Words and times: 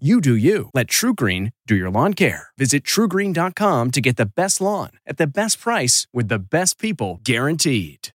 You 0.00 0.20
do 0.20 0.34
you. 0.34 0.70
Let 0.74 0.88
TruGreen 0.88 1.52
do 1.68 1.76
your 1.76 1.88
lawn 1.88 2.14
care. 2.14 2.48
Visit 2.58 2.82
trugreen.com 2.82 3.92
to 3.92 4.00
get 4.00 4.16
the 4.16 4.26
best 4.26 4.60
lawn 4.60 4.90
at 5.06 5.18
the 5.18 5.26
best 5.28 5.60
price 5.60 6.08
with 6.12 6.26
the 6.26 6.40
best 6.40 6.80
people 6.80 7.20
guaranteed. 7.22 8.08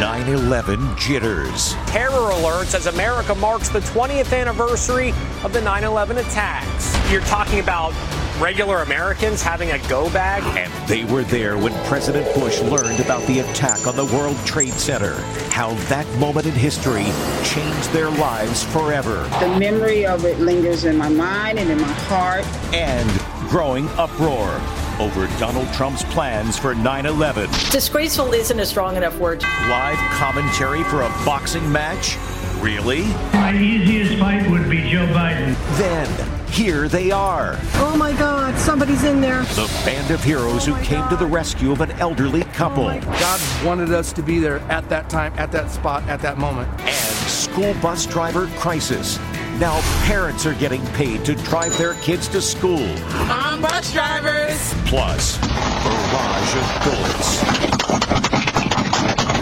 9 0.00 0.28
11 0.28 0.96
jitters. 0.96 1.74
Terror 1.86 2.32
alerts 2.32 2.74
as 2.74 2.86
America 2.86 3.34
marks 3.34 3.68
the 3.68 3.80
20th 3.80 4.34
anniversary 4.34 5.10
of 5.44 5.52
the 5.52 5.60
9 5.60 5.84
11 5.84 6.16
attacks. 6.16 6.96
You're 7.12 7.20
talking 7.22 7.60
about 7.60 7.92
regular 8.40 8.82
Americans 8.82 9.42
having 9.42 9.70
a 9.70 9.78
go 9.88 10.10
bag. 10.10 10.42
And 10.56 10.88
they 10.88 11.04
were 11.04 11.22
there 11.24 11.56
when 11.56 11.72
President 11.86 12.32
Bush 12.34 12.60
learned 12.60 13.00
about 13.00 13.22
the 13.26 13.40
attack 13.40 13.86
on 13.86 13.96
the 13.96 14.04
World 14.06 14.36
Trade 14.44 14.74
Center. 14.74 15.14
How 15.50 15.74
that 15.88 16.06
moment 16.18 16.46
in 16.46 16.52
history 16.52 17.06
changed 17.44 17.90
their 17.92 18.10
lives 18.10 18.64
forever. 18.64 19.22
The 19.40 19.58
memory 19.58 20.06
of 20.06 20.24
it 20.24 20.38
lingers 20.38 20.84
in 20.84 20.96
my 20.96 21.08
mind 21.08 21.58
and 21.58 21.70
in 21.70 21.80
my 21.80 21.92
heart. 22.08 22.44
And 22.74 23.08
growing 23.48 23.88
uproar 23.90 24.60
over 24.98 25.26
Donald 25.38 25.72
Trump's 25.74 26.04
plans 26.04 26.58
for 26.58 26.74
9 26.74 27.06
11. 27.06 27.50
Disgraceful 27.70 28.32
isn't 28.32 28.58
a 28.58 28.66
strong 28.66 28.96
enough 28.96 29.18
word. 29.18 29.42
Live 29.42 29.98
commentary 30.10 30.82
for 30.84 31.02
a 31.02 31.08
boxing 31.24 31.70
match? 31.70 32.16
Really? 32.60 33.02
My 33.34 33.54
easiest 33.54 34.18
fight 34.18 34.48
would 34.50 34.68
be 34.70 34.88
Joe 34.90 35.06
Biden. 35.08 35.54
Then, 35.76 36.35
here 36.56 36.88
they 36.88 37.10
are. 37.10 37.54
Oh 37.74 37.94
my 37.98 38.14
God, 38.14 38.58
somebody's 38.58 39.04
in 39.04 39.20
there. 39.20 39.42
The 39.42 39.70
band 39.84 40.10
of 40.10 40.24
heroes 40.24 40.64
who 40.64 40.72
oh 40.72 40.82
came 40.82 41.06
to 41.10 41.16
the 41.16 41.26
rescue 41.26 41.70
of 41.70 41.82
an 41.82 41.90
elderly 41.92 42.44
oh 42.44 42.52
couple. 42.54 42.84
Oh 42.84 42.98
God 42.98 43.40
wanted 43.62 43.92
us 43.92 44.10
to 44.14 44.22
be 44.22 44.38
there 44.38 44.60
at 44.70 44.88
that 44.88 45.10
time, 45.10 45.34
at 45.36 45.52
that 45.52 45.70
spot, 45.70 46.02
at 46.04 46.22
that 46.22 46.38
moment. 46.38 46.70
And 46.80 46.90
school 47.28 47.74
bus 47.82 48.06
driver 48.06 48.46
crisis. 48.56 49.18
Now 49.60 49.82
parents 50.06 50.46
are 50.46 50.54
getting 50.54 50.82
paid 50.94 51.26
to 51.26 51.34
drive 51.34 51.76
their 51.76 51.92
kids 51.96 52.26
to 52.28 52.40
school. 52.40 52.88
I'm 53.28 53.60
bus 53.60 53.92
drivers. 53.92 54.72
Plus, 54.86 55.36
barrage 55.36 56.56
of 56.56 56.66
bullets. 56.84 57.42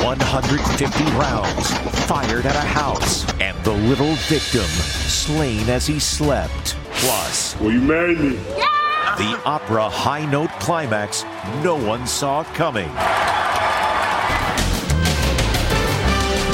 150 0.04 1.04
rounds 1.16 1.70
fired 2.06 2.44
at 2.44 2.56
a 2.56 2.66
house. 2.66 3.24
And 3.40 3.56
the 3.64 3.72
little 3.72 4.14
victim 4.26 4.66
slain 4.66 5.68
as 5.68 5.86
he 5.86 6.00
slept. 6.00 6.76
Plus, 7.04 7.60
Will 7.60 7.72
you 7.72 7.82
marry 7.82 8.14
me? 8.14 8.38
Yeah! 8.56 9.14
the 9.18 9.38
opera 9.44 9.86
high 9.90 10.24
note 10.24 10.48
climax 10.52 11.22
no 11.62 11.76
one 11.76 12.06
saw 12.06 12.42
coming. 12.54 12.88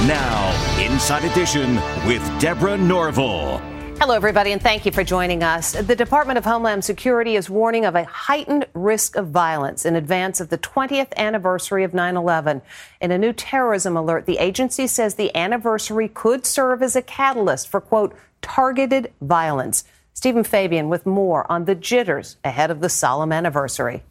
Now, 0.08 0.50
Inside 0.80 1.22
Edition 1.30 1.76
with 2.04 2.20
Deborah 2.40 2.76
Norville. 2.76 3.58
Hello, 4.00 4.16
everybody, 4.16 4.50
and 4.50 4.60
thank 4.60 4.84
you 4.84 4.90
for 4.90 5.04
joining 5.04 5.44
us. 5.44 5.70
The 5.70 5.94
Department 5.94 6.36
of 6.36 6.44
Homeland 6.44 6.84
Security 6.84 7.36
is 7.36 7.48
warning 7.48 7.84
of 7.84 7.94
a 7.94 8.02
heightened 8.02 8.66
risk 8.74 9.14
of 9.14 9.28
violence 9.28 9.86
in 9.86 9.94
advance 9.94 10.40
of 10.40 10.48
the 10.48 10.58
20th 10.58 11.14
anniversary 11.16 11.84
of 11.84 11.94
9 11.94 12.16
11. 12.16 12.60
In 13.00 13.12
a 13.12 13.18
new 13.18 13.32
terrorism 13.32 13.96
alert, 13.96 14.26
the 14.26 14.38
agency 14.38 14.88
says 14.88 15.14
the 15.14 15.34
anniversary 15.36 16.08
could 16.08 16.44
serve 16.44 16.82
as 16.82 16.96
a 16.96 17.02
catalyst 17.02 17.68
for, 17.68 17.80
quote, 17.80 18.16
targeted 18.42 19.12
violence. 19.20 19.84
Stephen 20.20 20.44
Fabian 20.44 20.90
with 20.90 21.06
more 21.06 21.50
on 21.50 21.64
the 21.64 21.74
jitters 21.74 22.36
ahead 22.44 22.70
of 22.70 22.80
the 22.80 22.90
solemn 22.90 23.32
anniversary. 23.32 24.02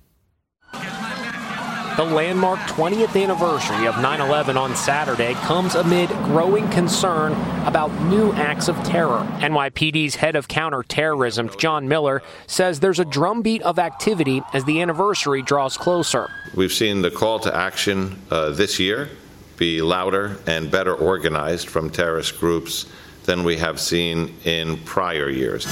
The 0.73 2.03
landmark 2.03 2.57
20th 2.61 3.15
anniversary 3.23 3.85
of 3.85 4.01
9 4.01 4.19
11 4.19 4.57
on 4.57 4.75
Saturday 4.75 5.35
comes 5.35 5.75
amid 5.75 6.09
growing 6.25 6.67
concern 6.69 7.33
about 7.67 7.93
new 8.05 8.33
acts 8.33 8.67
of 8.67 8.75
terror. 8.83 9.19
NYPD's 9.37 10.15
head 10.15 10.35
of 10.35 10.47
counterterrorism, 10.47 11.51
John 11.59 11.87
Miller, 11.87 12.23
says 12.47 12.79
there's 12.79 12.97
a 12.97 13.05
drumbeat 13.05 13.61
of 13.61 13.77
activity 13.77 14.41
as 14.51 14.65
the 14.65 14.81
anniversary 14.81 15.43
draws 15.43 15.77
closer. 15.77 16.27
We've 16.55 16.73
seen 16.73 17.03
the 17.03 17.11
call 17.11 17.37
to 17.41 17.55
action 17.55 18.19
uh, 18.31 18.49
this 18.49 18.79
year 18.79 19.09
be 19.57 19.83
louder 19.83 20.39
and 20.47 20.71
better 20.71 20.95
organized 20.95 21.69
from 21.69 21.91
terrorist 21.91 22.39
groups 22.39 22.87
than 23.29 23.43
we 23.43 23.57
have 23.57 23.79
seen 23.79 24.33
in 24.43 24.75
prior 24.85 25.29
years. 25.29 25.63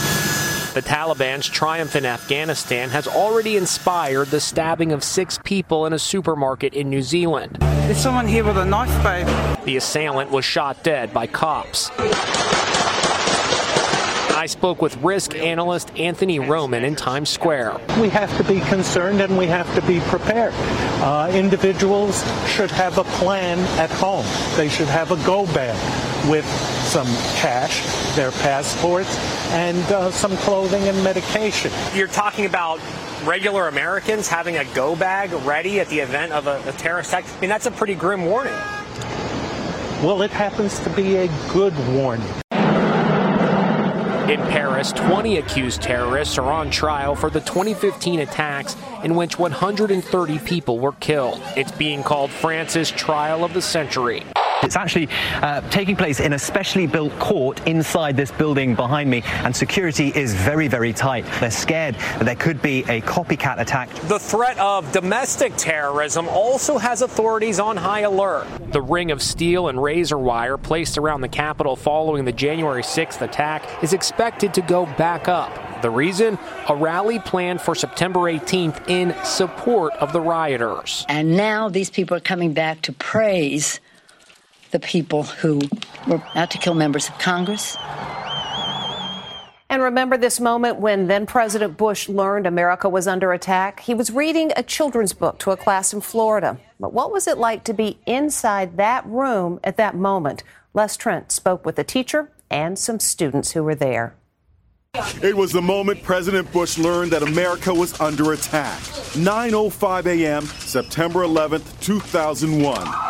The 0.75 0.83
Taliban's 0.83 1.47
triumph 1.49 1.95
in 1.95 2.05
Afghanistan 2.05 2.89
has 2.89 3.07
already 3.07 3.57
inspired 3.57 4.27
the 4.27 4.39
stabbing 4.39 4.91
of 4.91 5.03
six 5.03 5.39
people 5.43 5.87
in 5.87 5.93
a 5.93 5.97
supermarket 5.97 6.75
in 6.75 6.87
New 6.87 7.01
Zealand. 7.01 7.57
There's 7.59 7.97
someone 7.97 8.27
here 8.27 8.43
with 8.43 8.59
a 8.59 8.65
knife, 8.65 8.95
babe. 9.01 9.25
The 9.65 9.75
assailant 9.75 10.29
was 10.29 10.45
shot 10.45 10.83
dead 10.83 11.11
by 11.11 11.25
cops. 11.25 11.89
I 14.37 14.45
spoke 14.47 14.79
with 14.79 14.95
risk 14.97 15.33
analyst 15.33 15.89
Anthony 15.97 16.37
Roman 16.37 16.83
in 16.83 16.95
Times 16.95 17.31
Square. 17.31 17.81
We 17.99 18.09
have 18.09 18.37
to 18.37 18.43
be 18.43 18.59
concerned 18.59 19.19
and 19.19 19.35
we 19.35 19.47
have 19.47 19.73
to 19.73 19.81
be 19.87 19.99
prepared. 20.01 20.53
Uh, 21.01 21.31
individuals 21.33 22.23
should 22.47 22.69
have 22.69 22.99
a 22.99 23.03
plan 23.03 23.57
at 23.79 23.89
home. 23.89 24.27
They 24.55 24.69
should 24.69 24.89
have 24.89 25.11
a 25.11 25.15
go 25.25 25.47
bag 25.47 26.06
with 26.29 26.45
some 26.85 27.07
cash, 27.35 27.81
their 28.15 28.31
passports, 28.31 29.17
and 29.51 29.77
uh, 29.91 30.11
some 30.11 30.35
clothing 30.37 30.83
and 30.87 31.03
medication. 31.03 31.71
You're 31.93 32.07
talking 32.07 32.45
about 32.45 32.79
regular 33.23 33.67
Americans 33.67 34.27
having 34.27 34.57
a 34.57 34.65
go 34.73 34.95
bag 34.95 35.31
ready 35.45 35.79
at 35.79 35.87
the 35.89 35.99
event 35.99 36.31
of 36.31 36.47
a, 36.47 36.61
a 36.67 36.71
terrorist 36.73 37.09
attack. 37.09 37.25
I 37.37 37.39
mean, 37.41 37.49
that's 37.49 37.65
a 37.65 37.71
pretty 37.71 37.95
grim 37.95 38.25
warning. 38.25 38.53
Well, 40.03 40.21
it 40.21 40.31
happens 40.31 40.79
to 40.79 40.89
be 40.91 41.15
a 41.15 41.27
good 41.51 41.77
warning. 41.95 42.27
In 44.29 44.41
Paris, 44.41 44.91
20 44.91 45.37
accused 45.37 45.81
terrorists 45.81 46.37
are 46.37 46.51
on 46.51 46.69
trial 46.69 47.15
for 47.15 47.29
the 47.29 47.39
2015 47.39 48.19
attacks 48.19 48.75
in 49.03 49.15
which 49.15 49.39
130 49.39 50.39
people 50.39 50.79
were 50.79 50.91
killed. 50.93 51.41
It's 51.55 51.71
being 51.71 52.03
called 52.03 52.29
France's 52.29 52.91
trial 52.91 53.45
of 53.45 53.53
the 53.53 53.61
century. 53.61 54.23
It's 54.63 54.75
actually 54.75 55.07
uh, 55.35 55.61
taking 55.69 55.95
place 55.95 56.19
in 56.19 56.33
a 56.33 56.39
specially 56.39 56.87
built 56.87 57.17
court 57.19 57.65
inside 57.67 58.17
this 58.17 58.31
building 58.31 58.73
behind 58.73 59.09
me, 59.09 59.21
and 59.25 59.55
security 59.55 60.11
is 60.15 60.33
very, 60.33 60.67
very 60.67 60.93
tight. 60.93 61.25
They're 61.39 61.51
scared 61.51 61.95
that 61.95 62.25
there 62.25 62.35
could 62.35 62.61
be 62.61 62.79
a 62.83 63.01
copycat 63.01 63.59
attack. 63.59 63.89
The 64.07 64.19
threat 64.19 64.57
of 64.57 64.91
domestic 64.91 65.55
terrorism 65.57 66.27
also 66.27 66.77
has 66.79 67.03
authorities 67.03 67.59
on 67.59 67.77
high 67.77 68.01
alert. 68.01 68.47
The 68.71 68.81
ring 68.81 69.11
of 69.11 69.21
steel 69.21 69.67
and 69.67 69.81
razor 69.81 70.17
wire 70.17 70.57
placed 70.57 70.97
around 70.97 71.21
the 71.21 71.29
Capitol 71.29 71.75
following 71.75 72.25
the 72.25 72.31
January 72.31 72.81
6th 72.81 73.21
attack 73.21 73.83
is 73.83 73.93
expected 73.93 74.55
to 74.55 74.61
go 74.61 74.85
back 74.97 75.27
up. 75.27 75.81
The 75.81 75.91
reason? 75.91 76.39
A 76.67 76.75
rally 76.75 77.19
planned 77.19 77.61
for 77.61 77.75
September 77.75 78.21
18th 78.21 78.89
in 78.89 79.15
support 79.23 79.93
of 79.93 80.11
the 80.11 80.21
rioters. 80.21 81.05
And 81.07 81.37
now 81.37 81.69
these 81.69 81.91
people 81.91 82.17
are 82.17 82.21
coming 82.21 82.53
back 82.53 82.81
to 82.83 82.93
praise 82.93 83.79
the 84.71 84.79
people 84.79 85.23
who 85.23 85.59
were 86.07 86.21
out 86.35 86.51
to 86.51 86.57
kill 86.57 86.73
members 86.73 87.09
of 87.09 87.17
Congress. 87.19 87.77
And 89.69 89.83
remember 89.83 90.17
this 90.17 90.39
moment 90.39 90.79
when 90.79 91.07
then 91.07 91.25
President 91.25 91.77
Bush 91.77 92.07
learned 92.07 92.47
America 92.47 92.87
was 92.87 93.05
under 93.07 93.33
attack? 93.33 93.81
He 93.81 93.93
was 93.93 94.09
reading 94.09 94.51
a 94.55 94.63
children's 94.63 95.11
book 95.11 95.39
to 95.39 95.51
a 95.51 95.57
class 95.57 95.93
in 95.93 95.99
Florida. 95.99 96.57
But 96.79 96.93
what 96.93 97.11
was 97.11 97.27
it 97.27 97.37
like 97.37 97.65
to 97.65 97.73
be 97.73 97.99
inside 98.05 98.77
that 98.77 99.05
room 99.05 99.59
at 99.63 99.77
that 99.77 99.95
moment? 99.95 100.43
Les 100.73 100.95
Trent 100.95 101.31
spoke 101.31 101.65
with 101.65 101.77
a 101.77 101.83
teacher 101.83 102.31
and 102.49 102.79
some 102.79 102.99
students 102.99 103.51
who 103.51 103.63
were 103.63 103.75
there. 103.75 104.15
It 105.21 105.35
was 105.35 105.51
the 105.51 105.61
moment 105.61 106.01
President 106.01 106.51
Bush 106.51 106.77
learned 106.77 107.11
that 107.11 107.21
America 107.21 107.73
was 107.73 107.99
under 107.99 108.31
attack. 108.31 108.79
9:05 109.13 110.05
a.m., 110.05 110.45
September 110.45 111.19
11th, 111.19 111.79
2001. 111.81 113.06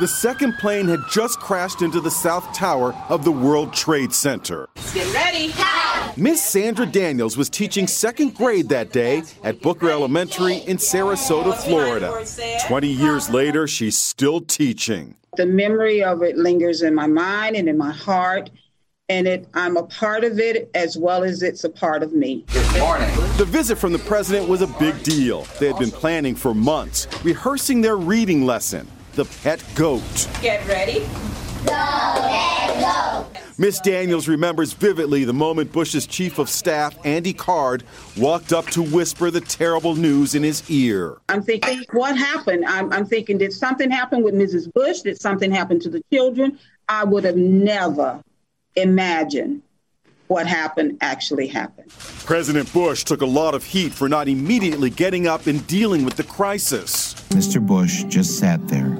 The 0.00 0.08
second 0.08 0.54
plane 0.54 0.88
had 0.88 1.00
just 1.10 1.38
crashed 1.40 1.82
into 1.82 2.00
the 2.00 2.10
South 2.10 2.54
Tower 2.54 2.94
of 3.10 3.22
the 3.22 3.30
World 3.30 3.74
Trade 3.74 4.14
Center. 4.14 4.66
Get 4.94 5.12
ready. 5.12 5.52
Miss 6.16 6.42
Sandra 6.42 6.86
Daniels 6.86 7.36
was 7.36 7.50
teaching 7.50 7.86
second 7.86 8.34
grade 8.34 8.70
that 8.70 8.92
day 8.92 9.22
at 9.44 9.60
Booker 9.60 9.90
Elementary 9.90 10.56
in 10.56 10.78
Sarasota, 10.78 11.54
Florida. 11.54 12.24
20 12.66 12.88
years 12.88 13.28
later, 13.28 13.66
she's 13.66 13.98
still 13.98 14.40
teaching. 14.40 15.16
The 15.36 15.44
memory 15.44 16.02
of 16.02 16.22
it 16.22 16.38
lingers 16.38 16.80
in 16.80 16.94
my 16.94 17.06
mind 17.06 17.56
and 17.56 17.68
in 17.68 17.76
my 17.76 17.92
heart 17.92 18.48
and 19.10 19.26
it, 19.26 19.48
I'm 19.54 19.76
a 19.76 19.82
part 19.82 20.22
of 20.22 20.38
it 20.38 20.70
as 20.74 20.96
well 20.96 21.24
as 21.24 21.42
it's 21.42 21.64
a 21.64 21.68
part 21.68 22.04
of 22.04 22.12
me. 22.12 22.44
Good 22.52 22.78
morning. 22.78 23.10
The 23.36 23.44
visit 23.44 23.76
from 23.76 23.92
the 23.92 23.98
president 23.98 24.48
was 24.48 24.62
a 24.62 24.68
big 24.68 25.02
deal. 25.02 25.42
They 25.58 25.66
had 25.66 25.78
been 25.78 25.90
planning 25.90 26.36
for 26.36 26.54
months, 26.54 27.08
rehearsing 27.24 27.80
their 27.80 27.96
reading 27.96 28.46
lesson, 28.46 28.86
The 29.12 29.24
Pet 29.42 29.62
Goat. 29.74 30.28
Get 30.40 30.66
ready. 30.68 31.00
Go, 31.66 31.74
go. 32.80 33.26
Miss 33.58 33.78
Daniels 33.80 34.26
remembers 34.26 34.72
vividly 34.72 35.24
the 35.24 35.34
moment 35.34 35.70
Bush's 35.70 36.06
chief 36.06 36.38
of 36.38 36.48
staff, 36.48 36.96
Andy 37.04 37.34
Card, 37.34 37.82
walked 38.16 38.54
up 38.54 38.64
to 38.68 38.82
whisper 38.82 39.30
the 39.30 39.42
terrible 39.42 39.94
news 39.96 40.34
in 40.34 40.42
his 40.42 40.62
ear. 40.70 41.18
I'm 41.28 41.42
thinking, 41.42 41.84
what 41.92 42.16
happened? 42.16 42.64
I'm, 42.64 42.90
I'm 42.92 43.04
thinking, 43.04 43.36
did 43.36 43.52
something 43.52 43.90
happen 43.90 44.22
with 44.22 44.34
Mrs. 44.34 44.72
Bush? 44.72 45.00
Did 45.00 45.20
something 45.20 45.50
happen 45.50 45.78
to 45.80 45.90
the 45.90 46.02
children? 46.10 46.58
I 46.88 47.04
would 47.04 47.24
have 47.24 47.36
never 47.36 48.22
imagined 48.76 49.62
what 50.28 50.46
happened 50.46 50.96
actually 51.00 51.48
happened. 51.48 51.90
President 52.24 52.72
Bush 52.72 53.02
took 53.02 53.20
a 53.20 53.26
lot 53.26 53.54
of 53.54 53.64
heat 53.64 53.92
for 53.92 54.08
not 54.08 54.28
immediately 54.28 54.88
getting 54.88 55.26
up 55.26 55.48
and 55.48 55.66
dealing 55.66 56.04
with 56.04 56.16
the 56.16 56.22
crisis. 56.22 57.14
Mr. 57.30 57.60
Bush 57.64 58.04
just 58.04 58.38
sat 58.38 58.66
there 58.68 58.86
and 58.86 58.99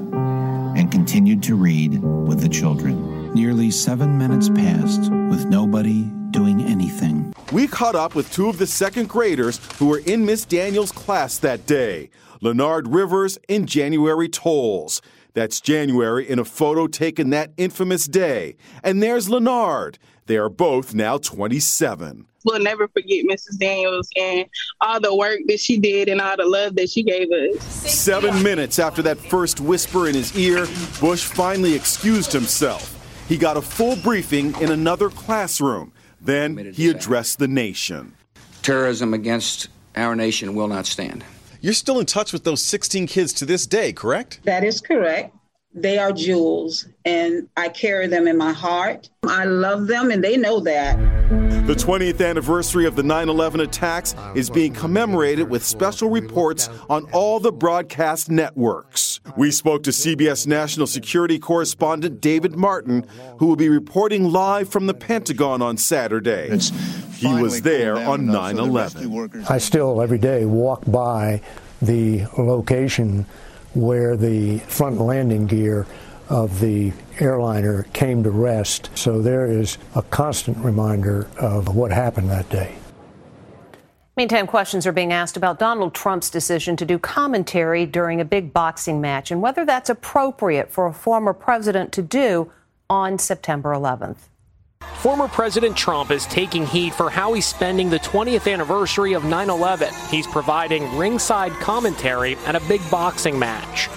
continued 0.91 1.41
to 1.43 1.55
read 1.55 1.99
with 2.01 2.41
the 2.41 2.49
children. 2.49 3.33
Nearly 3.33 3.71
seven 3.71 4.17
minutes 4.17 4.49
passed 4.49 5.09
with 5.29 5.45
nobody 5.45 6.03
doing 6.31 6.61
anything. 6.61 7.33
We 7.51 7.67
caught 7.67 7.95
up 7.95 8.13
with 8.13 8.31
two 8.31 8.49
of 8.49 8.57
the 8.57 8.67
second 8.67 9.07
graders 9.07 9.59
who 9.77 9.87
were 9.87 9.99
in 9.99 10.25
Miss 10.25 10.45
Daniels' 10.45 10.91
class 10.91 11.37
that 11.39 11.65
day 11.65 12.09
Leonard 12.41 12.87
Rivers 12.89 13.39
and 13.47 13.67
January 13.67 14.27
Tolls. 14.27 15.01
That's 15.33 15.61
January 15.61 16.27
in 16.29 16.39
a 16.39 16.45
photo 16.45 16.87
taken 16.87 17.29
that 17.29 17.51
infamous 17.55 18.05
day. 18.05 18.57
And 18.83 19.01
there's 19.01 19.29
Leonard. 19.29 19.97
They 20.25 20.37
are 20.37 20.49
both 20.49 20.93
now 20.93 21.17
27. 21.17 22.25
We'll 22.43 22.59
never 22.59 22.87
forget 22.87 23.25
Mrs. 23.25 23.59
Daniels 23.59 24.09
and 24.19 24.45
all 24.79 24.99
the 24.99 25.15
work 25.15 25.39
that 25.47 25.59
she 25.59 25.77
did 25.77 26.09
and 26.09 26.19
all 26.19 26.37
the 26.37 26.45
love 26.45 26.75
that 26.75 26.89
she 26.89 27.03
gave 27.03 27.29
us. 27.31 27.63
Seven 27.63 28.41
minutes 28.41 28.79
after 28.79 29.01
that 29.03 29.17
first 29.17 29.59
whisper 29.59 30.07
in 30.07 30.15
his 30.15 30.35
ear, 30.37 30.65
Bush 30.99 31.23
finally 31.23 31.75
excused 31.75 32.31
himself. 32.31 32.97
He 33.27 33.37
got 33.37 33.57
a 33.57 33.61
full 33.61 33.95
briefing 33.97 34.59
in 34.59 34.71
another 34.71 35.09
classroom. 35.09 35.91
Then 36.19 36.73
he 36.73 36.89
addressed 36.89 37.39
the 37.39 37.47
nation. 37.47 38.13
Terrorism 38.61 39.13
against 39.13 39.69
our 39.95 40.15
nation 40.15 40.55
will 40.55 40.67
not 40.67 40.85
stand. 40.85 41.23
You're 41.61 41.73
still 41.73 41.99
in 41.99 42.05
touch 42.05 42.33
with 42.33 42.43
those 42.43 42.63
16 42.63 43.07
kids 43.07 43.33
to 43.33 43.45
this 43.45 43.67
day, 43.67 43.93
correct? 43.93 44.39
That 44.43 44.63
is 44.63 44.81
correct. 44.81 45.35
They 45.73 45.97
are 45.97 46.11
jewels, 46.11 46.87
and 47.05 47.47
I 47.55 47.69
carry 47.69 48.07
them 48.07 48.27
in 48.27 48.37
my 48.37 48.51
heart. 48.51 49.09
I 49.23 49.45
love 49.45 49.87
them, 49.87 50.11
and 50.11 50.21
they 50.21 50.35
know 50.35 50.59
that. 50.59 50.97
The 51.65 51.75
20th 51.75 52.27
anniversary 52.27 52.85
of 52.85 52.97
the 52.97 53.03
9 53.03 53.29
11 53.29 53.61
attacks 53.61 54.13
is 54.35 54.49
being 54.49 54.73
commemorated 54.73 55.49
with 55.49 55.63
special 55.63 56.09
reports 56.09 56.69
on 56.89 57.05
all 57.13 57.39
the 57.39 57.53
broadcast 57.53 58.29
networks. 58.29 59.21
We 59.37 59.49
spoke 59.51 59.83
to 59.83 59.91
CBS 59.91 60.45
national 60.45 60.87
security 60.87 61.39
correspondent 61.39 62.19
David 62.19 62.57
Martin, 62.57 63.07
who 63.37 63.45
will 63.45 63.55
be 63.55 63.69
reporting 63.69 64.29
live 64.29 64.67
from 64.67 64.87
the 64.87 64.93
Pentagon 64.93 65.61
on 65.61 65.77
Saturday. 65.77 66.49
He 67.15 67.33
was 67.33 67.61
there 67.61 67.95
on 67.95 68.25
9 68.25 68.57
11. 68.57 69.45
I 69.47 69.57
still, 69.59 70.01
every 70.01 70.17
day, 70.17 70.43
walk 70.43 70.83
by 70.85 71.41
the 71.81 72.25
location 72.37 73.25
where 73.73 74.15
the 74.17 74.59
front 74.59 74.99
landing 74.99 75.47
gear 75.47 75.85
of 76.29 76.59
the 76.59 76.93
airliner 77.19 77.83
came 77.93 78.23
to 78.23 78.31
rest. 78.31 78.89
So 78.95 79.21
there 79.21 79.47
is 79.47 79.77
a 79.95 80.01
constant 80.01 80.57
reminder 80.59 81.27
of 81.37 81.75
what 81.75 81.91
happened 81.91 82.29
that 82.29 82.49
day. 82.49 82.75
Meantime, 84.17 84.45
questions 84.45 84.85
are 84.85 84.91
being 84.91 85.13
asked 85.13 85.37
about 85.37 85.57
Donald 85.57 85.93
Trump's 85.93 86.29
decision 86.29 86.75
to 86.77 86.85
do 86.85 86.99
commentary 86.99 87.85
during 87.85 88.21
a 88.21 88.25
big 88.25 88.53
boxing 88.53 89.01
match 89.01 89.31
and 89.31 89.41
whether 89.41 89.65
that's 89.65 89.89
appropriate 89.89 90.71
for 90.71 90.87
a 90.87 90.93
former 90.93 91.33
president 91.33 91.91
to 91.93 92.01
do 92.01 92.51
on 92.89 93.17
September 93.17 93.73
11th. 93.73 94.27
Former 95.01 95.27
President 95.27 95.75
Trump 95.75 96.11
is 96.11 96.25
taking 96.27 96.65
heat 96.65 96.93
for 96.93 97.09
how 97.09 97.33
he's 97.33 97.45
spending 97.45 97.89
the 97.89 97.99
20th 97.99 98.51
anniversary 98.51 99.13
of 99.13 99.23
9 99.23 99.49
11. 99.49 99.93
He's 100.09 100.27
providing 100.27 100.95
ringside 100.97 101.51
commentary 101.53 102.35
at 102.45 102.55
a 102.55 102.59
big 102.67 102.81
boxing 102.91 103.39
match. 103.39 103.89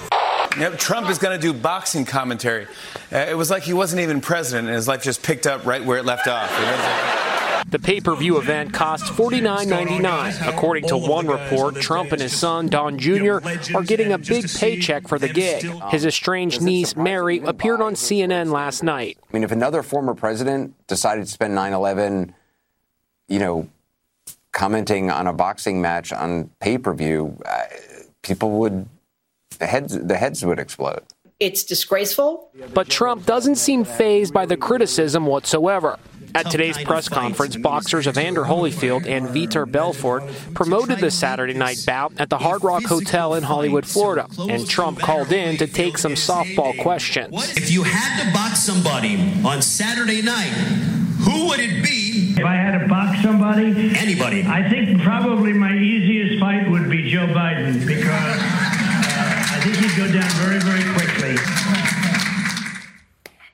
Yep, 0.59 0.79
Trump 0.79 1.11
is 1.11 1.19
going 1.19 1.39
to 1.39 1.43
do 1.43 1.53
boxing 1.53 2.05
commentary. 2.05 2.67
Uh, 3.13 3.19
it 3.29 3.37
was 3.37 3.51
like 3.51 3.65
he 3.65 3.73
wasn't 3.73 4.01
even 4.01 4.21
president, 4.21 4.69
and 4.69 4.77
his 4.77 4.87
life 4.87 5.03
just 5.03 5.23
picked 5.23 5.47
up 5.47 5.67
right 5.67 5.85
where 5.85 5.99
it 5.99 6.05
left 6.05 6.29
off. 6.29 6.51
The 7.75 7.81
pay 7.81 8.01
per 8.01 8.15
view 8.15 8.39
event 8.39 8.73
costs 8.73 9.11
$49.99. 9.11 10.49
According 10.49 10.87
to 10.87 10.97
one 10.97 11.27
report, 11.27 11.75
Trump 11.81 12.13
and 12.13 12.23
his 12.23 12.33
son, 12.39 12.69
Don 12.69 13.01
Jr., 13.01 13.39
are 13.75 13.83
getting 13.83 14.13
a 14.13 14.19
big 14.19 14.49
paycheck 14.49 15.09
for 15.09 15.19
the 15.19 15.29
gig. 15.29 15.65
His 15.91 16.07
estranged 16.07 16.63
niece, 16.63 16.95
Mary, 16.95 17.41
appeared 17.41 17.81
on 17.81 17.95
CNN 17.95 18.53
last 18.53 18.85
night. 18.85 19.19
I 19.29 19.33
mean, 19.33 19.43
if 19.43 19.51
another 19.51 19.83
former 19.83 20.15
president 20.15 20.77
decided 20.87 21.25
to 21.25 21.31
spend 21.33 21.57
9 21.57 21.73
11, 21.73 22.33
you 23.27 23.41
know, 23.41 23.69
commenting 24.53 25.11
on 25.11 25.27
a 25.27 25.33
boxing 25.33 25.83
match 25.83 26.13
on 26.13 26.51
pay 26.61 26.79
per 26.79 26.95
view, 26.95 27.37
people 28.23 28.53
would 28.53 28.89
the 29.59 29.67
heads 29.67 29.99
the 29.99 30.17
heads 30.17 30.45
would 30.45 30.61
explode. 30.61 31.03
It's 31.41 31.65
disgraceful. 31.65 32.53
But 32.73 32.89
Trump 32.89 33.27
doesn't 33.27 33.57
seem 33.57 33.85
phased 33.85 34.33
by 34.33 34.47
the 34.47 34.57
criticism 34.57 35.27
whatsoever. 35.27 35.99
At 36.35 36.51
today's 36.51 36.77
press 36.79 37.09
conference, 37.09 37.57
boxers 37.57 38.09
Evander 38.09 38.43
Holyfield 38.43 39.07
and 39.07 39.29
Vitor 39.29 39.71
Belfort 39.71 40.25
promoted 40.53 40.99
the 40.99 41.11
Saturday 41.11 41.55
night 41.55 41.85
bout 41.87 42.13
at 42.19 42.29
the 42.29 42.39
Hard 42.39 42.65
Rock 42.65 42.83
Hotel 42.85 43.35
in 43.35 43.45
Hollywood, 43.45 43.87
Florida, 43.87 44.27
and 44.39 44.69
Trump 44.69 44.99
called 44.99 45.31
in 45.31 45.57
to 45.59 45.69
take 45.69 45.97
some 45.97 46.15
softball 46.15 46.77
questions. 46.83 47.57
If 47.57 47.71
you 47.71 47.85
had 47.85 48.25
to 48.25 48.33
box 48.33 48.61
somebody 48.65 49.17
on 49.45 49.63
Saturday 49.63 50.23
night, 50.23 50.51
who 51.23 51.47
would 51.49 51.61
it 51.61 51.85
be? 51.85 52.35
If 52.37 52.45
I 52.45 52.55
had 52.55 52.79
to 52.81 52.89
box 52.89 53.23
somebody, 53.23 53.97
anybody, 53.97 54.43
I 54.43 54.69
think 54.69 55.01
probably 55.03 55.53
my 55.53 55.77
easiest 55.77 56.41
fight 56.41 56.69
would 56.69 56.91
be 56.91 57.09
Joe 57.09 57.29
Biden 57.29 57.87
because 57.87 58.09
uh, 58.09 59.55
I 59.55 59.61
think 59.63 59.77
he'd 59.77 59.97
go 59.97 60.11
down 60.13 60.29
very, 60.43 60.59
very 60.59 60.83
quickly. 60.95 61.04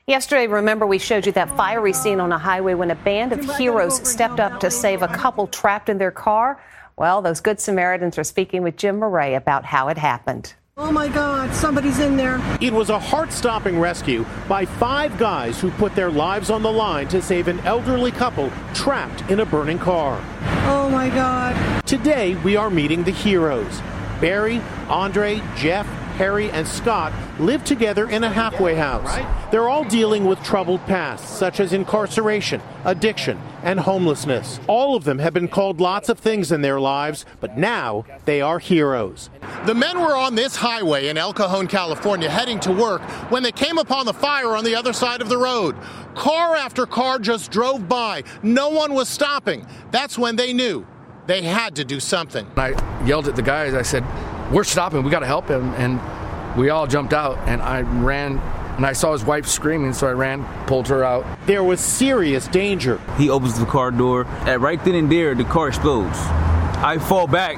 Yesterday, 0.07 0.47
remember, 0.47 0.87
we 0.87 0.97
showed 0.97 1.27
you 1.27 1.31
that 1.33 1.55
fiery 1.55 1.93
scene 1.93 2.19
on 2.19 2.31
a 2.31 2.37
highway 2.37 2.73
when 2.73 2.89
a 2.89 2.95
band 2.95 3.33
of 3.33 3.57
heroes 3.57 4.07
stepped 4.09 4.39
up 4.39 4.59
to 4.61 4.71
save 4.71 5.03
a 5.03 5.07
couple 5.07 5.45
trapped 5.45 5.89
in 5.89 5.99
their 5.99 6.09
car? 6.09 6.59
Well, 6.97 7.21
those 7.21 7.39
Good 7.39 7.59
Samaritans 7.59 8.17
are 8.17 8.23
speaking 8.23 8.63
with 8.63 8.77
Jim 8.77 8.99
Moret 8.99 9.35
about 9.35 9.63
how 9.63 9.89
it 9.89 9.99
happened. 9.99 10.55
Oh 10.75 10.91
my 10.91 11.07
God, 11.07 11.53
somebody's 11.53 11.99
in 11.99 12.17
there. 12.17 12.41
It 12.59 12.73
was 12.73 12.89
a 12.89 12.97
heart 12.97 13.31
stopping 13.31 13.79
rescue 13.79 14.25
by 14.49 14.65
five 14.65 15.15
guys 15.19 15.61
who 15.61 15.69
put 15.71 15.93
their 15.93 16.09
lives 16.09 16.49
on 16.49 16.63
the 16.63 16.71
line 16.71 17.07
to 17.09 17.21
save 17.21 17.47
an 17.47 17.59
elderly 17.59 18.11
couple 18.11 18.51
trapped 18.73 19.29
in 19.29 19.41
a 19.41 19.45
burning 19.45 19.77
car. 19.77 20.19
Oh 20.65 20.89
my 20.89 21.09
God. 21.09 21.85
Today, 21.85 22.35
we 22.37 22.55
are 22.55 22.71
meeting 22.71 23.03
the 23.03 23.11
heroes. 23.11 23.81
Barry, 24.19 24.61
Andre, 24.87 25.41
Jeff, 25.55 25.87
Harry, 26.21 26.51
and 26.51 26.67
Scott 26.67 27.11
live 27.39 27.63
together 27.63 28.07
in 28.07 28.23
a 28.23 28.29
halfway 28.29 28.75
house. 28.75 29.11
They're 29.49 29.67
all 29.67 29.83
dealing 29.83 30.25
with 30.25 30.37
troubled 30.43 30.85
pasts, 30.85 31.27
such 31.27 31.59
as 31.59 31.73
incarceration, 31.73 32.61
addiction, 32.85 33.41
and 33.63 33.79
homelessness. 33.79 34.59
All 34.67 34.95
of 34.95 35.03
them 35.03 35.17
have 35.17 35.33
been 35.33 35.47
called 35.47 35.81
lots 35.81 36.09
of 36.09 36.19
things 36.19 36.51
in 36.51 36.61
their 36.61 36.79
lives, 36.79 37.25
but 37.39 37.57
now 37.57 38.05
they 38.25 38.39
are 38.39 38.59
heroes. 38.59 39.31
The 39.65 39.73
men 39.73 39.99
were 39.99 40.15
on 40.15 40.35
this 40.35 40.57
highway 40.57 41.07
in 41.07 41.17
El 41.17 41.33
Cajon, 41.33 41.65
California, 41.65 42.29
heading 42.29 42.59
to 42.59 42.71
work 42.71 43.01
when 43.31 43.41
they 43.41 43.51
came 43.51 43.79
upon 43.79 44.05
the 44.05 44.13
fire 44.13 44.55
on 44.55 44.63
the 44.63 44.75
other 44.75 44.93
side 44.93 45.23
of 45.23 45.29
the 45.29 45.39
road. 45.39 45.75
Car 46.13 46.55
after 46.55 46.85
car 46.85 47.17
just 47.17 47.49
drove 47.49 47.89
by. 47.89 48.23
No 48.43 48.69
one 48.69 48.93
was 48.93 49.09
stopping. 49.09 49.65
That's 49.89 50.19
when 50.19 50.35
they 50.35 50.53
knew 50.53 50.85
they 51.25 51.41
had 51.41 51.75
to 51.77 51.83
do 51.83 51.99
something. 51.99 52.45
I 52.57 52.75
yelled 53.07 53.27
at 53.27 53.35
the 53.35 53.41
guys. 53.41 53.73
I 53.73 53.81
said, 53.81 54.03
we're 54.51 54.63
stopping. 54.63 55.03
We 55.03 55.11
got 55.11 55.19
to 55.19 55.25
help 55.25 55.47
him. 55.47 55.73
And 55.75 55.99
we 56.57 56.69
all 56.69 56.87
jumped 56.87 57.13
out, 57.13 57.37
and 57.47 57.61
I 57.61 57.81
ran. 57.81 58.37
And 58.77 58.85
I 58.85 58.93
saw 58.93 59.11
his 59.11 59.23
wife 59.23 59.45
screaming, 59.45 59.93
so 59.93 60.07
I 60.07 60.13
ran, 60.13 60.43
pulled 60.65 60.87
her 60.87 61.03
out. 61.03 61.25
There 61.45 61.63
was 61.63 61.79
serious 61.79 62.47
danger. 62.47 62.99
He 63.17 63.29
opens 63.29 63.59
the 63.59 63.65
car 63.65 63.91
door. 63.91 64.25
and 64.47 64.61
right 64.61 64.83
then 64.83 64.95
and 64.95 65.11
there, 65.11 65.35
the 65.35 65.43
car 65.43 65.67
explodes. 65.67 66.17
I 66.83 66.97
fall 66.97 67.27
back 67.27 67.57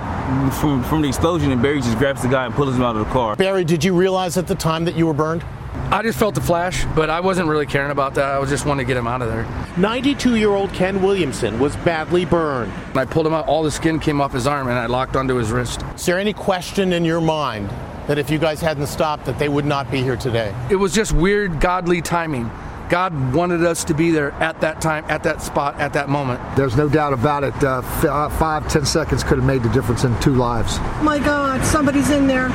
from, 0.56 0.84
from 0.84 1.02
the 1.02 1.08
explosion, 1.08 1.52
and 1.52 1.62
Barry 1.62 1.80
just 1.80 1.98
grabs 1.98 2.24
the 2.24 2.28
guy 2.28 2.46
and 2.46 2.54
pulls 2.54 2.76
him 2.76 2.82
out 2.82 2.98
of 2.98 3.06
the 3.06 3.14
car. 3.14 3.36
Barry, 3.38 3.64
did 3.64 3.84
you 3.84 3.96
realize 3.96 4.38
at 4.38 4.48
the 4.48 4.56
time 4.56 4.84
that 4.86 4.96
you 4.96 5.08
were 5.08 5.14
burned? 5.14 5.46
I 5.92 6.02
just 6.02 6.18
felt 6.18 6.36
the 6.36 6.42
flash, 6.42 6.86
but 6.96 7.10
I 7.10 7.20
wasn't 7.20 7.48
really 7.48 7.66
caring 7.66 7.92
about 7.92 8.16
that. 8.16 8.26
I 8.32 8.40
was 8.40 8.50
just 8.50 8.66
wanting 8.66 8.86
to 8.86 8.88
get 8.88 8.98
him 8.98 9.08
out 9.08 9.22
of 9.22 9.28
there. 9.28 9.46
92 9.78 10.36
year 10.36 10.50
old 10.50 10.74
Ken 10.74 11.02
Williamson 11.02 11.60
was 11.60 11.76
badly 11.78 12.26
burned. 12.26 12.72
And 12.90 12.98
I 12.98 13.06
pulled 13.06 13.28
him 13.28 13.34
out, 13.34 13.48
all 13.48 13.64
the 13.64 13.72
skin 13.72 14.00
came 14.00 14.20
off 14.20 14.34
his 14.34 14.48
arm, 14.48 14.68
and 14.68 14.78
I 14.78 14.88
locked 14.88 15.16
onto 15.16 15.36
his 15.36 15.52
wrist. 15.52 15.84
Is 15.96 16.06
there 16.06 16.18
any 16.18 16.34
question 16.34 16.94
in 16.94 17.06
your 17.06 17.22
mind 17.22 17.70
that 18.08 18.18
if 18.18 18.30
you 18.30 18.40
guys 18.40 18.60
hadn't 18.60 18.88
stopped, 18.88 19.26
that 19.26 19.38
they 19.38 19.50
would 19.50 19.66
not 19.66 19.92
be 19.92 20.02
here 20.02 20.18
today? 20.18 20.54
It 20.70 20.76
was 20.76 20.94
just 20.94 21.14
weird, 21.14 21.60
godly 21.60 22.02
timing. 22.02 22.50
God 22.90 23.34
wanted 23.34 23.64
us 23.64 23.84
to 23.86 23.94
be 23.94 24.12
there 24.12 24.34
at 24.34 24.62
that 24.62 24.82
time, 24.82 25.06
at 25.08 25.24
that 25.24 25.42
spot, 25.42 25.80
at 25.80 25.94
that 25.94 26.10
moment. 26.10 26.42
There's 26.56 26.76
no 26.76 26.90
doubt 26.90 27.14
about 27.14 27.44
it. 27.44 27.64
Uh, 27.64 27.80
f- 27.80 28.06
uh, 28.06 28.30
five, 28.30 28.68
ten 28.68 28.86
seconds 28.86 29.24
could 29.24 29.38
have 29.38 29.48
made 29.48 29.64
the 29.64 29.70
difference 29.70 30.04
in 30.04 30.20
two 30.20 30.36
lives. 30.36 30.80
My 31.02 31.18
God, 31.18 31.64
somebody's 31.66 32.10
in 32.10 32.28
there. 32.28 32.50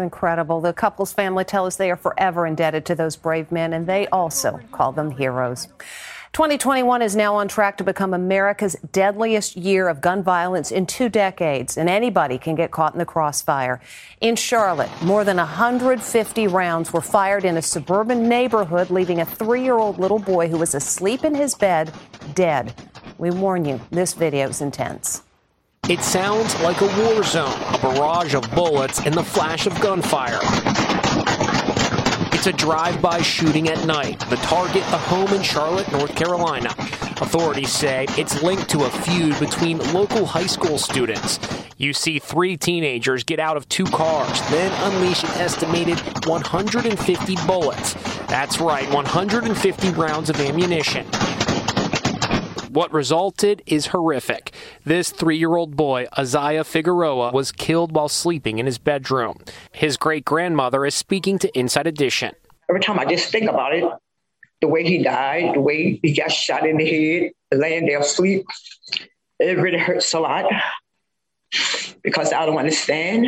Incredible. 0.00 0.60
The 0.60 0.72
couple's 0.72 1.12
family 1.12 1.44
tell 1.44 1.66
us 1.66 1.76
they 1.76 1.90
are 1.90 1.96
forever 1.96 2.46
indebted 2.46 2.84
to 2.86 2.94
those 2.94 3.16
brave 3.16 3.52
men, 3.52 3.72
and 3.72 3.86
they 3.86 4.06
also 4.08 4.60
call 4.72 4.92
them 4.92 5.10
heroes. 5.10 5.68
2021 6.32 7.02
is 7.02 7.16
now 7.16 7.34
on 7.34 7.48
track 7.48 7.76
to 7.76 7.82
become 7.82 8.14
America's 8.14 8.76
deadliest 8.92 9.56
year 9.56 9.88
of 9.88 10.00
gun 10.00 10.22
violence 10.22 10.70
in 10.70 10.86
two 10.86 11.08
decades, 11.08 11.76
and 11.76 11.88
anybody 11.88 12.38
can 12.38 12.54
get 12.54 12.70
caught 12.70 12.92
in 12.92 13.00
the 13.00 13.04
crossfire. 13.04 13.80
In 14.20 14.36
Charlotte, 14.36 14.90
more 15.02 15.24
than 15.24 15.38
150 15.38 16.46
rounds 16.46 16.92
were 16.92 17.00
fired 17.00 17.44
in 17.44 17.56
a 17.56 17.62
suburban 17.62 18.28
neighborhood, 18.28 18.90
leaving 18.90 19.20
a 19.20 19.24
three 19.24 19.64
year 19.64 19.76
old 19.76 19.98
little 19.98 20.20
boy 20.20 20.48
who 20.48 20.56
was 20.56 20.76
asleep 20.76 21.24
in 21.24 21.34
his 21.34 21.56
bed 21.56 21.92
dead. 22.34 22.74
We 23.18 23.32
warn 23.32 23.64
you, 23.64 23.80
this 23.90 24.14
video 24.14 24.48
is 24.48 24.60
intense. 24.60 25.24
It 25.88 26.02
sounds 26.02 26.54
like 26.60 26.80
a 26.82 27.02
war 27.02 27.24
zone, 27.24 27.58
a 27.74 27.78
barrage 27.82 28.34
of 28.34 28.48
bullets 28.52 29.00
and 29.04 29.12
the 29.12 29.24
flash 29.24 29.66
of 29.66 29.80
gunfire. 29.80 30.38
It's 32.32 32.46
a 32.46 32.52
drive-by 32.52 33.22
shooting 33.22 33.68
at 33.68 33.84
night. 33.86 34.20
The 34.30 34.36
target, 34.36 34.82
a 34.82 34.98
home 34.98 35.32
in 35.32 35.42
Charlotte, 35.42 35.90
North 35.90 36.14
Carolina. 36.14 36.68
Authorities 37.20 37.72
say 37.72 38.06
it's 38.10 38.40
linked 38.40 38.68
to 38.70 38.84
a 38.84 38.90
feud 38.90 39.40
between 39.40 39.78
local 39.92 40.26
high 40.26 40.46
school 40.46 40.78
students. 40.78 41.40
You 41.76 41.92
see 41.92 42.20
three 42.20 42.56
teenagers 42.56 43.24
get 43.24 43.40
out 43.40 43.56
of 43.56 43.68
two 43.68 43.84
cars, 43.86 44.40
then 44.50 44.92
unleash 44.92 45.24
an 45.24 45.30
estimated 45.40 45.98
150 46.26 47.36
bullets. 47.48 47.94
That's 48.28 48.60
right, 48.60 48.88
150 48.92 49.90
rounds 49.94 50.30
of 50.30 50.38
ammunition. 50.40 51.04
What 52.70 52.92
resulted 52.92 53.64
is 53.66 53.88
horrific. 53.88 54.54
This 54.84 55.10
three 55.10 55.36
year 55.36 55.56
old 55.56 55.74
boy, 55.74 56.06
Isaiah 56.16 56.62
Figueroa, 56.62 57.32
was 57.32 57.50
killed 57.50 57.96
while 57.96 58.08
sleeping 58.08 58.60
in 58.60 58.66
his 58.66 58.78
bedroom. 58.78 59.38
His 59.72 59.96
great 59.96 60.24
grandmother 60.24 60.86
is 60.86 60.94
speaking 60.94 61.40
to 61.40 61.58
Inside 61.58 61.88
Edition. 61.88 62.32
Every 62.68 62.80
time 62.80 63.00
I 63.00 63.06
just 63.06 63.32
think 63.32 63.50
about 63.50 63.74
it, 63.74 63.82
the 64.60 64.68
way 64.68 64.84
he 64.84 65.02
died, 65.02 65.56
the 65.56 65.60
way 65.60 65.98
he 66.00 66.14
got 66.14 66.30
shot 66.30 66.64
in 66.64 66.76
the 66.76 66.86
head, 66.86 67.32
laying 67.52 67.86
there 67.86 67.98
asleep, 67.98 68.46
it 69.40 69.58
really 69.58 69.78
hurts 69.78 70.14
a 70.14 70.20
lot 70.20 70.44
because 72.04 72.32
I 72.32 72.46
don't 72.46 72.58
understand 72.58 73.26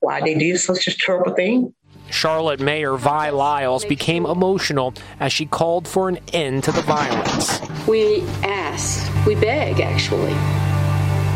why 0.00 0.20
they 0.20 0.34
did 0.34 0.58
such 0.58 0.88
a 0.88 0.98
terrible 0.98 1.34
thing. 1.34 1.72
Charlotte 2.10 2.60
Mayor 2.60 2.96
Vi 2.96 3.30
Lyles 3.30 3.84
became 3.84 4.26
emotional 4.26 4.92
as 5.18 5.32
she 5.32 5.46
called 5.46 5.86
for 5.86 6.08
an 6.08 6.18
end 6.32 6.64
to 6.64 6.72
the 6.72 6.82
violence. 6.82 7.60
We 7.86 8.22
ask, 8.42 9.08
we 9.26 9.34
beg 9.34 9.80
actually, 9.80 10.34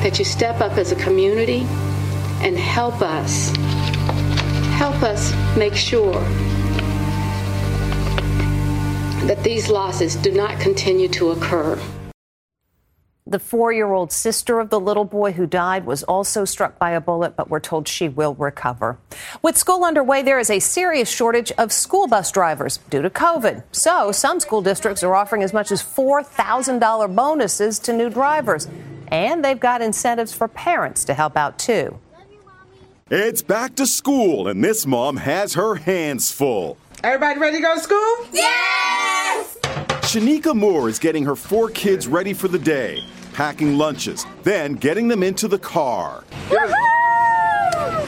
that 0.03 0.19
you 0.19 0.25
step 0.25 0.61
up 0.61 0.73
as 0.73 0.93
a 0.93 0.97
community 0.97 1.67
and 2.43 2.59
help 2.59 3.01
us, 3.01 3.49
help 4.77 5.03
us 5.03 5.33
make 5.57 5.75
sure 5.75 6.21
that 9.27 9.43
these 9.43 9.71
losses 9.71 10.17
do 10.17 10.31
not 10.33 10.61
continue 10.61 11.09
to 11.09 11.31
occur. 11.31 11.79
The 13.35 13.41
four 13.41 13.73
year 13.73 13.93
old 13.93 14.13
sister 14.13 14.61
of 14.61 14.71
the 14.71 14.79
little 14.79 15.05
boy 15.05 15.33
who 15.33 15.45
died 15.45 15.87
was 15.87 16.05
also 16.05 16.45
struck 16.45 16.79
by 16.79 16.93
a 16.93 17.01
bullet, 17.01 17.35
but 17.35 17.51
we're 17.51 17.59
told 17.59 17.89
she 17.89 18.09
will 18.09 18.37
recover. 18.37 18.97
With 19.43 19.57
school 19.57 19.85
underway, 19.85 20.23
there 20.23 20.39
is 20.39 20.51
a 20.51 20.61
serious 20.61 21.11
shortage 21.11 21.51
of 21.59 21.73
school 21.73 22.07
bus 22.07 22.31
drivers 22.31 22.79
due 22.91 23.03
to 23.03 23.11
COVID. 23.11 23.65
So, 23.73 24.13
some 24.13 24.39
school 24.39 24.63
districts 24.63 25.03
are 25.03 25.17
offering 25.17 25.43
as 25.43 25.53
much 25.53 25.73
as 25.73 25.83
$4,000 25.83 27.17
bonuses 27.17 27.81
to 27.81 27.93
new 27.93 28.09
drivers. 28.09 28.69
And 29.09 29.45
they've 29.45 29.59
got 29.59 29.83
incentives 29.83 30.33
for 30.33 30.47
parents 30.47 31.05
to 31.07 31.15
help 31.15 31.37
out 31.37 31.59
too. 31.59 31.99
It's 33.11 33.43
back 33.43 33.75
to 33.75 33.87
school, 33.89 34.47
and 34.47 34.63
this 34.63 34.87
mom 34.87 35.17
has 35.17 35.55
her 35.55 35.75
hands 35.75 36.31
full. 36.31 36.79
Everybody 37.03 37.41
ready 37.41 37.57
to 37.57 37.63
go 37.65 37.75
to 37.75 37.81
school? 37.81 38.29
Yes! 38.33 39.59
Shanika 40.15 40.55
Moore 40.55 40.89
is 40.89 41.01
getting 41.01 41.25
her 41.25 41.35
four 41.35 41.69
kids 41.71 42.07
ready 42.07 42.33
for 42.33 42.47
the 42.47 42.61
day, 42.61 43.03
packing 43.35 43.77
lunches, 43.77 44.25
then 44.45 44.75
getting 44.75 45.09
them 45.09 45.23
into 45.23 45.49
the 45.49 45.59
car. 45.59 46.25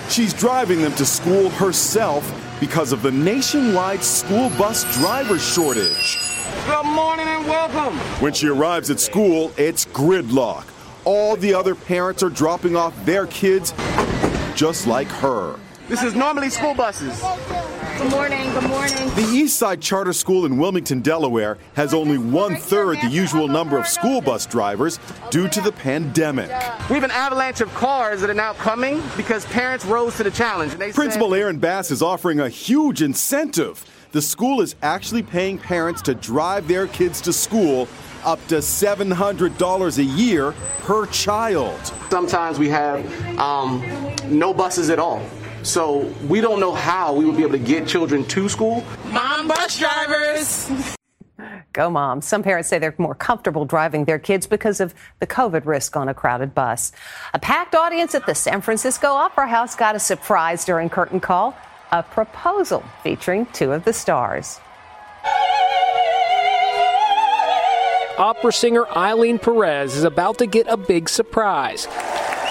She's 0.08 0.32
driving 0.32 0.80
them 0.80 0.94
to 0.94 1.04
school 1.04 1.50
herself 1.50 2.24
because 2.60 2.92
of 2.92 3.02
the 3.02 3.10
nationwide 3.10 4.02
school 4.02 4.48
bus 4.50 4.84
driver 4.96 5.38
shortage. 5.38 6.18
Good 6.66 6.86
morning 6.86 7.26
and 7.26 7.44
welcome. 7.44 7.98
When 8.22 8.32
she 8.32 8.48
arrives 8.48 8.88
at 8.88 9.00
school, 9.00 9.52
it's 9.58 9.84
gridlock. 9.86 10.64
All 11.04 11.36
the 11.36 11.52
other 11.52 11.74
parents 11.74 12.22
are 12.22 12.30
dropping 12.30 12.76
off 12.76 12.94
their 13.04 13.26
kids 13.26 13.74
just 14.54 14.86
like 14.86 15.08
her. 15.08 15.58
This 15.88 16.02
is 16.02 16.14
normally 16.14 16.50
school 16.50 16.74
buses. 16.74 17.20
Good 17.98 18.10
morning, 18.10 18.52
good 18.52 18.68
morning. 18.68 18.94
The 19.14 19.22
Eastside 19.22 19.80
Charter 19.80 20.12
School 20.12 20.44
in 20.44 20.58
Wilmington, 20.58 21.00
Delaware 21.00 21.56
has 21.76 21.94
only 21.94 22.18
one 22.18 22.54
third 22.56 22.98
the 23.00 23.08
usual 23.08 23.48
number 23.48 23.78
of 23.78 23.86
school 23.86 24.20
bus 24.20 24.44
drivers 24.44 25.00
due 25.30 25.48
to 25.48 25.62
the 25.62 25.72
pandemic. 25.72 26.48
We 26.90 26.96
have 26.96 27.04
an 27.04 27.10
avalanche 27.10 27.62
of 27.62 27.72
cars 27.72 28.20
that 28.20 28.28
are 28.28 28.34
now 28.34 28.52
coming 28.52 29.02
because 29.16 29.46
parents 29.46 29.86
rose 29.86 30.14
to 30.18 30.24
the 30.24 30.30
challenge. 30.30 30.72
And 30.72 30.80
they 30.80 30.92
Principal 30.92 31.30
said, 31.30 31.40
Aaron 31.40 31.58
Bass 31.58 31.90
is 31.90 32.02
offering 32.02 32.40
a 32.40 32.50
huge 32.50 33.00
incentive. 33.00 33.82
The 34.12 34.20
school 34.20 34.60
is 34.60 34.76
actually 34.82 35.22
paying 35.22 35.56
parents 35.56 36.02
to 36.02 36.14
drive 36.14 36.68
their 36.68 36.88
kids 36.88 37.22
to 37.22 37.32
school 37.32 37.88
up 38.26 38.46
to 38.48 38.56
$700 38.56 39.98
a 39.98 40.04
year 40.04 40.52
per 40.80 41.06
child. 41.06 41.80
Sometimes 42.10 42.58
we 42.58 42.68
have 42.68 43.38
um, 43.38 43.82
no 44.28 44.52
buses 44.52 44.90
at 44.90 44.98
all. 44.98 45.22
So 45.66 46.12
we 46.28 46.40
don't 46.40 46.60
know 46.60 46.72
how 46.72 47.12
we 47.12 47.24
would 47.24 47.36
be 47.36 47.42
able 47.42 47.52
to 47.52 47.58
get 47.58 47.88
children 47.88 48.24
to 48.26 48.48
school. 48.48 48.84
Mom 49.10 49.48
bus 49.48 49.76
drivers. 49.76 50.70
Go, 51.72 51.90
mom. 51.90 52.22
Some 52.22 52.44
parents 52.44 52.68
say 52.68 52.78
they're 52.78 52.94
more 52.98 53.16
comfortable 53.16 53.64
driving 53.64 54.04
their 54.04 54.20
kids 54.20 54.46
because 54.46 54.80
of 54.80 54.94
the 55.18 55.26
COVID 55.26 55.66
risk 55.66 55.96
on 55.96 56.08
a 56.08 56.14
crowded 56.14 56.54
bus. 56.54 56.92
A 57.34 57.40
packed 57.40 57.74
audience 57.74 58.14
at 58.14 58.26
the 58.26 58.34
San 58.34 58.60
Francisco 58.60 59.08
Opera 59.08 59.48
House 59.48 59.74
got 59.74 59.96
a 59.96 59.98
surprise 59.98 60.64
during 60.64 60.88
curtain 60.88 61.18
call 61.18 61.56
a 61.90 62.02
proposal 62.02 62.84
featuring 63.02 63.46
two 63.46 63.72
of 63.72 63.84
the 63.84 63.92
stars. 63.92 64.60
Opera 68.18 68.52
singer 68.52 68.84
Ailyn 68.84 69.40
Pérez 69.40 69.96
is 69.96 70.04
about 70.04 70.38
to 70.38 70.46
get 70.46 70.66
a 70.68 70.76
big 70.76 71.08
surprise. 71.08 71.86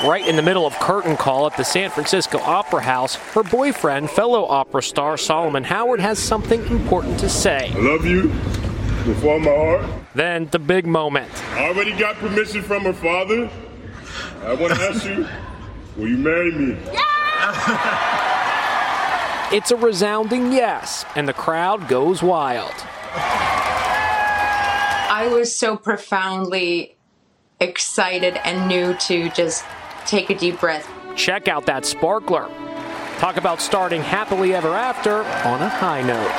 Right 0.05 0.27
in 0.27 0.35
the 0.35 0.43
middle 0.43 0.67
of 0.67 0.73
curtain 0.75 1.17
call 1.17 1.47
at 1.47 1.57
the 1.57 1.63
San 1.63 1.89
Francisco 1.89 2.37
Opera 2.37 2.83
House, 2.83 3.15
her 3.15 3.41
boyfriend, 3.41 4.11
fellow 4.11 4.45
opera 4.45 4.83
star 4.83 5.17
Solomon 5.17 5.63
Howard, 5.63 5.99
has 5.99 6.19
something 6.19 6.63
important 6.67 7.19
to 7.21 7.27
say. 7.27 7.71
I 7.73 7.79
love 7.79 8.05
you 8.05 8.29
with 9.07 9.23
all 9.25 9.39
my 9.39 9.49
heart. 9.49 9.83
Then 10.13 10.47
the 10.51 10.59
big 10.59 10.85
moment. 10.85 11.31
I 11.53 11.69
already 11.69 11.97
got 11.97 12.17
permission 12.17 12.61
from 12.61 12.83
her 12.83 12.93
father. 12.93 13.49
I 14.43 14.53
want 14.53 14.75
to 14.75 14.79
ask 14.89 15.03
you, 15.07 15.27
will 15.97 16.07
you 16.07 16.17
marry 16.17 16.51
me? 16.51 16.77
It's 19.57 19.71
a 19.71 19.75
resounding 19.75 20.51
yes, 20.51 21.03
and 21.15 21.27
the 21.27 21.33
crowd 21.33 21.87
goes 21.87 22.21
wild. 22.21 22.75
I 25.09 25.27
was 25.31 25.57
so 25.57 25.75
profoundly 25.75 26.95
excited 27.59 28.37
and 28.43 28.67
new 28.67 28.93
to 28.93 29.29
just 29.29 29.65
take 30.05 30.29
a 30.29 30.35
deep 30.35 30.59
breath. 30.59 30.89
Check 31.15 31.47
out 31.47 31.65
that 31.65 31.85
sparkler. 31.85 32.49
Talk 33.17 33.37
about 33.37 33.61
starting 33.61 34.01
happily 34.01 34.53
ever 34.53 34.75
after 34.75 35.23
on 35.47 35.61
a 35.61 35.69
high 35.69 36.01
note. 36.01 36.31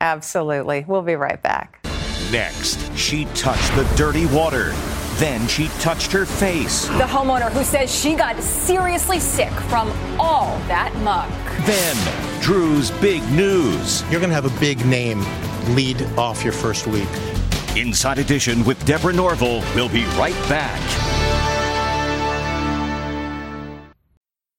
Absolutely. 0.00 0.84
We'll 0.86 1.02
be 1.02 1.14
right 1.14 1.40
back. 1.42 1.84
Next, 2.30 2.96
she 2.96 3.26
touched 3.34 3.74
the 3.74 3.84
dirty 3.96 4.26
water. 4.26 4.72
Then 5.16 5.46
she 5.46 5.68
touched 5.80 6.10
her 6.12 6.24
face. 6.24 6.86
The 6.86 7.04
homeowner 7.04 7.50
who 7.52 7.62
says 7.62 7.94
she 7.94 8.14
got 8.14 8.40
seriously 8.42 9.20
sick 9.20 9.52
from 9.52 9.92
all 10.18 10.58
that 10.66 10.94
muck. 11.04 11.30
Then, 11.66 12.42
Drew's 12.42 12.90
big 13.02 13.22
news. 13.30 14.02
You're 14.10 14.20
going 14.20 14.30
to 14.30 14.34
have 14.34 14.46
a 14.46 14.60
big 14.60 14.84
name 14.86 15.20
lead 15.76 16.02
off 16.18 16.42
your 16.42 16.52
first 16.52 16.86
week. 16.86 17.08
Inside 17.76 18.18
Edition 18.18 18.64
with 18.64 18.84
Deborah 18.84 19.12
Norville. 19.12 19.62
We'll 19.74 19.88
be 19.88 20.04
right 20.16 20.34
back. 20.48 21.21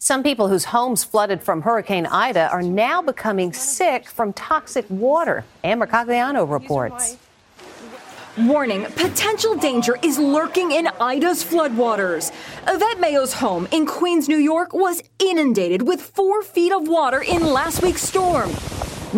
Some 0.00 0.22
people 0.22 0.46
whose 0.46 0.66
homes 0.66 1.02
flooded 1.02 1.42
from 1.42 1.62
Hurricane 1.62 2.06
Ida 2.06 2.48
are 2.50 2.62
now 2.62 3.02
becoming 3.02 3.52
sick 3.52 4.08
from 4.08 4.32
toxic 4.32 4.86
water. 4.88 5.44
Amber 5.64 5.88
Cagliano 5.88 6.48
reports. 6.48 7.16
Warning 8.38 8.84
potential 8.84 9.56
danger 9.56 9.98
is 10.00 10.16
lurking 10.16 10.70
in 10.70 10.86
Ida's 11.00 11.42
floodwaters. 11.42 12.30
Yvette 12.68 13.00
Mayo's 13.00 13.32
home 13.32 13.66
in 13.72 13.86
Queens, 13.86 14.28
New 14.28 14.38
York 14.38 14.72
was 14.72 15.02
inundated 15.18 15.82
with 15.82 16.00
four 16.00 16.44
feet 16.44 16.72
of 16.72 16.86
water 16.86 17.20
in 17.20 17.44
last 17.52 17.82
week's 17.82 18.02
storm. 18.02 18.50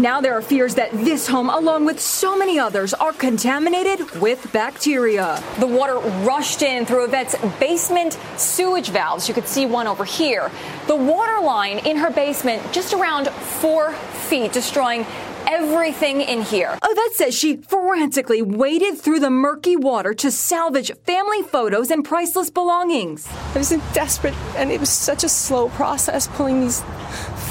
Now 0.00 0.22
there 0.22 0.32
are 0.32 0.40
fears 0.40 0.76
that 0.76 0.90
this 0.92 1.26
home, 1.26 1.50
along 1.50 1.84
with 1.84 2.00
so 2.00 2.34
many 2.34 2.58
others, 2.58 2.94
are 2.94 3.12
contaminated 3.12 4.00
with 4.12 4.50
bacteria. 4.50 5.44
The 5.58 5.66
water 5.66 5.98
rushed 6.24 6.62
in 6.62 6.86
through 6.86 7.04
Yvette's 7.04 7.36
basement 7.60 8.18
sewage 8.38 8.88
valves. 8.88 9.28
You 9.28 9.34
could 9.34 9.46
see 9.46 9.66
one 9.66 9.86
over 9.86 10.06
here. 10.06 10.50
The 10.86 10.96
water 10.96 11.42
line 11.42 11.80
in 11.80 11.98
her 11.98 12.10
basement 12.10 12.62
just 12.72 12.94
around 12.94 13.28
four 13.28 13.92
feet, 13.92 14.52
destroying 14.52 15.04
everything 15.46 16.22
in 16.22 16.40
here. 16.42 16.78
Yvette 16.82 17.12
says 17.12 17.34
she 17.34 17.56
forensically 17.56 18.40
waded 18.40 18.98
through 18.98 19.20
the 19.20 19.30
murky 19.30 19.76
water 19.76 20.14
to 20.14 20.30
salvage 20.30 20.90
family 21.04 21.42
photos 21.42 21.90
and 21.90 22.06
priceless 22.06 22.48
belongings. 22.48 23.28
I 23.54 23.58
was 23.58 23.68
desperate, 23.92 24.34
and 24.56 24.70
it 24.70 24.80
was 24.80 24.88
such 24.88 25.24
a 25.24 25.28
slow 25.28 25.68
process 25.70 26.26
pulling 26.28 26.62
these 26.62 26.82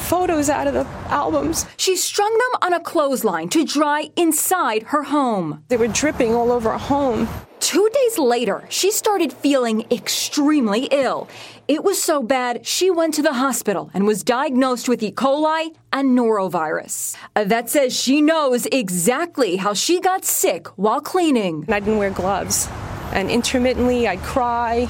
photos 0.10 0.50
out 0.50 0.66
of 0.66 0.74
the 0.74 0.88
albums. 1.12 1.68
She 1.78 1.96
strung 1.96 2.32
them 2.32 2.62
on 2.64 2.74
a 2.74 2.80
clothesline 2.80 3.48
to 3.50 3.64
dry 3.64 4.10
inside 4.16 4.82
her 4.88 5.04
home. 5.04 5.64
They 5.68 5.78
were 5.78 5.88
dripping 5.88 6.34
all 6.34 6.52
over 6.52 6.72
her 6.72 6.80
home. 6.80 7.30
Two 7.60 7.88
days 7.94 8.18
later, 8.18 8.66
she 8.70 8.90
started 8.90 9.32
feeling 9.32 9.86
extremely 9.92 10.86
ill. 10.92 11.28
It 11.68 11.84
was 11.84 12.02
so 12.02 12.24
bad, 12.24 12.66
she 12.66 12.90
went 12.90 13.14
to 13.16 13.22
the 13.22 13.34
hospital 13.34 13.92
and 13.94 14.08
was 14.08 14.24
diagnosed 14.24 14.90
with 14.90 15.04
E. 15.04 15.12
coli 15.12 15.76
and 15.94 16.18
norovirus. 16.18 17.16
Yvette 17.36 17.70
says 17.70 17.96
she 17.96 18.20
knows 18.20 18.66
exactly 18.72 19.58
how 19.58 19.76
she 19.76 20.00
got 20.00 20.26
sick 20.26 20.66
while 20.70 21.02
cleaning. 21.02 21.66
I 21.70 21.80
didn't 21.82 22.00
wear 22.00 22.10
gloves, 22.10 22.68
and 23.14 23.30
intermittently 23.30 24.08
I'd 24.08 24.24
cry 24.24 24.90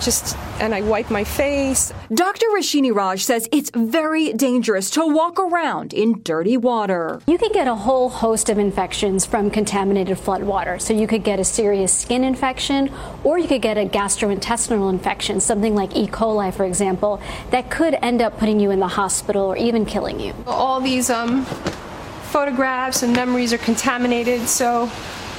just 0.00 0.36
and 0.60 0.74
I 0.74 0.82
wipe 0.82 1.10
my 1.10 1.24
face. 1.24 1.92
Dr. 2.12 2.46
Roshini 2.54 2.94
Raj 2.94 3.22
says 3.24 3.48
it's 3.52 3.70
very 3.74 4.32
dangerous 4.32 4.90
to 4.90 5.06
walk 5.06 5.38
around 5.38 5.92
in 5.94 6.22
dirty 6.22 6.56
water. 6.56 7.20
You 7.26 7.38
could 7.38 7.52
get 7.52 7.66
a 7.66 7.74
whole 7.74 8.08
host 8.08 8.48
of 8.48 8.58
infections 8.58 9.24
from 9.24 9.50
contaminated 9.50 10.18
floodwater. 10.18 10.80
So 10.80 10.92
you 10.94 11.06
could 11.06 11.24
get 11.24 11.38
a 11.40 11.44
serious 11.44 11.92
skin 11.92 12.24
infection 12.24 12.92
or 13.24 13.38
you 13.38 13.48
could 13.48 13.62
get 13.62 13.78
a 13.78 13.86
gastrointestinal 13.86 14.90
infection, 14.90 15.40
something 15.40 15.74
like 15.74 15.96
E. 15.96 16.06
coli, 16.06 16.52
for 16.52 16.64
example, 16.64 17.20
that 17.50 17.70
could 17.70 17.94
end 18.02 18.22
up 18.22 18.38
putting 18.38 18.60
you 18.60 18.70
in 18.70 18.80
the 18.80 18.88
hospital 18.88 19.44
or 19.44 19.56
even 19.56 19.84
killing 19.84 20.20
you. 20.20 20.34
All 20.46 20.80
these 20.80 21.10
um, 21.10 21.44
photographs 21.44 23.02
and 23.02 23.12
memories 23.14 23.52
are 23.52 23.58
contaminated, 23.58 24.48
so 24.48 24.90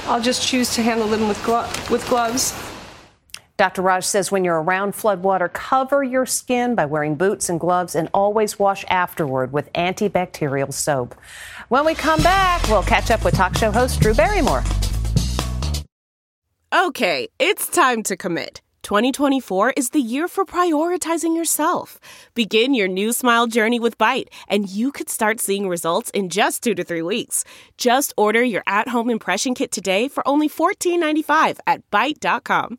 I'll 0.06 0.20
just 0.20 0.46
choose 0.46 0.74
to 0.74 0.82
handle 0.82 1.08
them 1.08 1.28
with, 1.28 1.42
glo- 1.44 1.68
with 1.90 2.06
gloves. 2.08 2.52
Dr. 3.60 3.82
Raj 3.82 4.06
says 4.06 4.32
when 4.32 4.42
you're 4.42 4.62
around 4.62 4.94
floodwater, 4.94 5.52
cover 5.52 6.02
your 6.02 6.24
skin 6.24 6.74
by 6.74 6.86
wearing 6.86 7.14
boots 7.14 7.50
and 7.50 7.60
gloves 7.60 7.94
and 7.94 8.08
always 8.14 8.58
wash 8.58 8.86
afterward 8.88 9.52
with 9.52 9.70
antibacterial 9.74 10.72
soap. 10.72 11.14
When 11.68 11.84
we 11.84 11.94
come 11.94 12.22
back, 12.22 12.66
we'll 12.68 12.82
catch 12.82 13.10
up 13.10 13.22
with 13.22 13.34
talk 13.34 13.54
show 13.54 13.70
host 13.70 14.00
Drew 14.00 14.14
Barrymore. 14.14 14.64
Okay, 16.72 17.28
it's 17.38 17.68
time 17.68 18.02
to 18.04 18.16
commit. 18.16 18.62
2024 18.82 19.74
is 19.76 19.90
the 19.90 20.00
year 20.00 20.26
for 20.26 20.46
prioritizing 20.46 21.36
yourself. 21.36 22.00
Begin 22.34 22.72
your 22.72 22.88
new 22.88 23.12
smile 23.12 23.46
journey 23.46 23.78
with 23.78 23.98
Byte, 23.98 24.28
and 24.48 24.70
you 24.70 24.90
could 24.90 25.10
start 25.10 25.38
seeing 25.38 25.68
results 25.68 26.08
in 26.12 26.30
just 26.30 26.62
two 26.62 26.74
to 26.76 26.82
three 26.82 27.02
weeks. 27.02 27.44
Just 27.76 28.14
order 28.16 28.42
your 28.42 28.62
at 28.66 28.88
home 28.88 29.10
impression 29.10 29.54
kit 29.54 29.70
today 29.70 30.08
for 30.08 30.26
only 30.26 30.48
$14.95 30.48 31.58
at 31.66 31.82
Byte.com. 31.90 32.78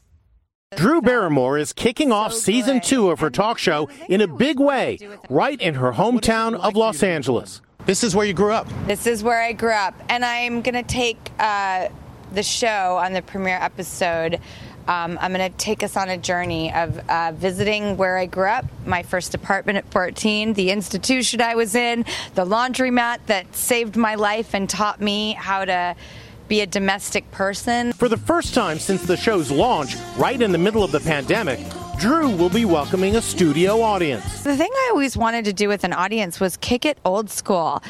Drew 0.77 1.01
Barrymore 1.01 1.57
is 1.57 1.73
kicking 1.73 2.13
off 2.13 2.33
season 2.33 2.79
two 2.79 3.09
of 3.09 3.19
her 3.19 3.29
talk 3.29 3.57
show 3.57 3.89
in 4.07 4.21
a 4.21 4.27
big 4.27 4.57
way, 4.57 4.97
right 5.29 5.59
in 5.59 5.73
her 5.73 5.91
hometown 5.91 6.55
of 6.55 6.77
Los 6.77 7.03
Angeles. 7.03 7.61
This 7.85 8.05
is 8.05 8.15
where 8.15 8.25
you 8.25 8.33
grew 8.33 8.53
up. 8.53 8.69
This 8.87 9.05
is 9.05 9.21
where 9.21 9.41
I 9.41 9.51
grew 9.51 9.73
up, 9.73 9.93
and 10.07 10.23
I'm 10.23 10.61
going 10.61 10.75
to 10.75 10.83
take 10.83 11.17
uh, 11.39 11.89
the 12.31 12.41
show 12.41 12.97
on 13.03 13.11
the 13.11 13.21
premiere 13.21 13.57
episode. 13.61 14.35
Um, 14.87 15.19
I'm 15.21 15.33
going 15.33 15.51
to 15.51 15.57
take 15.57 15.83
us 15.83 15.97
on 15.97 16.07
a 16.07 16.17
journey 16.17 16.73
of 16.73 16.97
uh, 17.09 17.33
visiting 17.35 17.97
where 17.97 18.17
I 18.17 18.25
grew 18.25 18.47
up, 18.47 18.65
my 18.85 19.03
first 19.03 19.35
apartment 19.35 19.77
at 19.77 19.91
14, 19.91 20.53
the 20.53 20.71
institution 20.71 21.41
I 21.41 21.55
was 21.55 21.75
in, 21.75 22.05
the 22.35 22.45
laundromat 22.45 23.25
that 23.25 23.53
saved 23.53 23.97
my 23.97 24.15
life 24.15 24.55
and 24.55 24.69
taught 24.69 25.01
me 25.01 25.33
how 25.33 25.65
to 25.65 25.97
be 26.51 26.59
a 26.59 26.67
domestic 26.67 27.31
person. 27.31 27.93
For 27.93 28.09
the 28.09 28.17
first 28.17 28.53
time 28.53 28.77
since 28.77 29.03
the 29.03 29.15
show's 29.15 29.49
launch, 29.49 29.95
right 30.17 30.41
in 30.41 30.51
the 30.51 30.57
middle 30.57 30.83
of 30.83 30.91
the 30.91 30.99
pandemic, 30.99 31.61
Drew 31.97 32.29
will 32.29 32.49
be 32.49 32.65
welcoming 32.65 33.15
a 33.15 33.21
studio 33.21 33.81
audience. 33.81 34.43
The 34.43 34.57
thing 34.57 34.69
I 34.69 34.89
always 34.91 35.15
wanted 35.15 35.45
to 35.45 35.53
do 35.53 35.69
with 35.69 35.85
an 35.85 35.93
audience 35.93 36.41
was 36.41 36.57
kick 36.57 36.83
it 36.83 36.97
old 37.05 37.29
school. 37.29 37.81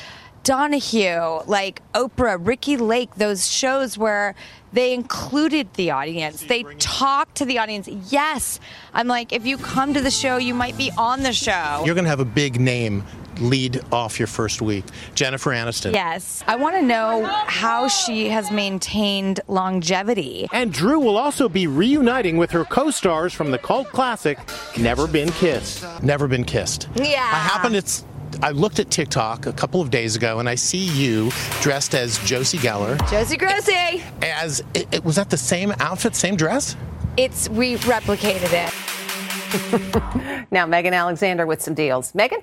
Donahue, 0.43 1.41
like 1.47 1.81
Oprah, 1.93 2.37
Ricki 2.39 2.77
Lake, 2.77 3.15
those 3.15 3.49
shows 3.49 3.97
where 3.97 4.35
they 4.73 4.93
included 4.93 5.73
the 5.73 5.89
audience. 5.89 6.41
They 6.41 6.61
talked 6.77 7.37
to 7.37 7.45
the 7.45 7.57
audience. 7.57 7.87
Yes. 8.09 8.59
I'm 8.93 9.07
like, 9.07 9.33
if 9.33 9.43
you 9.43 9.57
come 9.57 9.95
to 9.95 10.01
the 10.01 10.11
show, 10.11 10.37
you 10.37 10.53
might 10.53 10.77
be 10.77 10.91
on 10.97 11.23
the 11.23 11.33
show. 11.33 11.81
You're 11.83 11.95
going 11.95 12.05
to 12.05 12.09
have 12.09 12.19
a 12.19 12.25
big 12.25 12.59
name 12.59 13.03
lead 13.39 13.81
off 13.91 14.19
your 14.19 14.27
first 14.27 14.61
week. 14.61 14.85
Jennifer 15.15 15.51
Aniston. 15.51 15.93
Yes. 15.93 16.43
I 16.47 16.55
want 16.55 16.75
to 16.75 16.81
know 16.81 17.23
how 17.25 17.87
she 17.87 18.29
has 18.29 18.51
maintained 18.51 19.39
longevity. 19.47 20.47
And 20.51 20.71
Drew 20.71 20.99
will 20.99 21.17
also 21.17 21.49
be 21.49 21.67
reuniting 21.67 22.37
with 22.37 22.51
her 22.51 22.65
co 22.65 22.91
stars 22.91 23.33
from 23.33 23.51
the 23.51 23.57
cult 23.57 23.87
classic, 23.89 24.39
Never 24.77 25.07
Been 25.07 25.31
Kissed. 25.31 25.85
Never 26.03 26.27
Been 26.27 26.43
Kissed. 26.43 26.89
Yeah. 26.95 27.29
I 27.33 27.39
happened 27.39 27.75
it's 27.75 28.05
I 28.41 28.51
looked 28.51 28.79
at 28.79 28.89
TikTok 28.89 29.45
a 29.45 29.53
couple 29.53 29.81
of 29.81 29.91
days 29.91 30.15
ago 30.15 30.39
and 30.39 30.47
I 30.47 30.55
see 30.55 30.85
you 30.85 31.31
dressed 31.61 31.93
as 31.93 32.17
Josie 32.19 32.57
Geller. 32.57 32.97
Josie 33.09 33.37
Grossie. 33.37 34.01
As 34.21 34.63
it, 34.73 34.87
it, 34.91 35.03
was 35.03 35.17
that 35.17 35.29
the 35.29 35.37
same 35.37 35.73
outfit, 35.79 36.15
same 36.15 36.35
dress? 36.35 36.75
It's 37.17 37.49
we 37.49 37.75
replicated 37.77 38.51
it. 38.53 40.47
now 40.51 40.65
Megan 40.65 40.93
Alexander 40.93 41.45
with 41.45 41.61
some 41.61 41.73
deals. 41.73 42.15
Megan? 42.15 42.39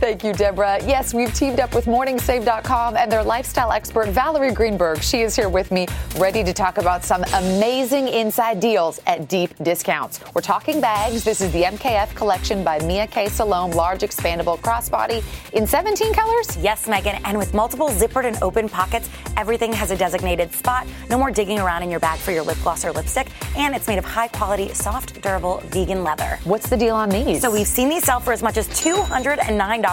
Thank 0.00 0.24
you, 0.24 0.32
Deborah. 0.32 0.78
Yes, 0.86 1.12
we've 1.12 1.32
teamed 1.34 1.60
up 1.60 1.74
with 1.74 1.84
MorningSave.com 1.84 2.96
and 2.96 3.12
their 3.12 3.22
lifestyle 3.22 3.70
expert, 3.70 4.08
Valerie 4.08 4.50
Greenberg. 4.50 5.02
She 5.02 5.20
is 5.20 5.36
here 5.36 5.50
with 5.50 5.70
me, 5.70 5.86
ready 6.16 6.42
to 6.42 6.54
talk 6.54 6.78
about 6.78 7.04
some 7.04 7.22
amazing 7.34 8.08
inside 8.08 8.60
deals 8.60 8.98
at 9.06 9.28
deep 9.28 9.54
discounts. 9.62 10.18
We're 10.32 10.40
talking 10.40 10.80
bags. 10.80 11.22
This 11.22 11.42
is 11.42 11.52
the 11.52 11.64
MKF 11.64 12.14
collection 12.14 12.64
by 12.64 12.78
Mia 12.78 13.08
K. 13.08 13.28
Salome, 13.28 13.74
large 13.74 14.00
expandable 14.00 14.58
crossbody 14.60 15.22
in 15.52 15.66
17 15.66 16.14
colors. 16.14 16.56
Yes, 16.56 16.88
Megan. 16.88 17.20
And 17.26 17.36
with 17.36 17.52
multiple 17.52 17.90
zippered 17.90 18.24
and 18.24 18.42
open 18.42 18.70
pockets, 18.70 19.10
everything 19.36 19.70
has 19.74 19.90
a 19.90 19.96
designated 19.98 20.50
spot. 20.54 20.86
No 21.10 21.18
more 21.18 21.30
digging 21.30 21.58
around 21.58 21.82
in 21.82 21.90
your 21.90 22.00
bag 22.00 22.18
for 22.18 22.32
your 22.32 22.42
lip 22.42 22.56
gloss 22.62 22.86
or 22.86 22.92
lipstick. 22.92 23.28
And 23.54 23.76
it's 23.76 23.86
made 23.86 23.98
of 23.98 24.06
high 24.06 24.28
quality, 24.28 24.72
soft, 24.72 25.20
durable, 25.20 25.58
vegan 25.66 26.02
leather. 26.02 26.38
What's 26.44 26.70
the 26.70 26.76
deal 26.78 26.96
on 26.96 27.10
these? 27.10 27.42
So 27.42 27.50
we've 27.50 27.66
seen 27.66 27.90
these 27.90 28.04
sell 28.04 28.18
for 28.18 28.32
as 28.32 28.42
much 28.42 28.56
as 28.56 28.66
$209. 28.68 29.89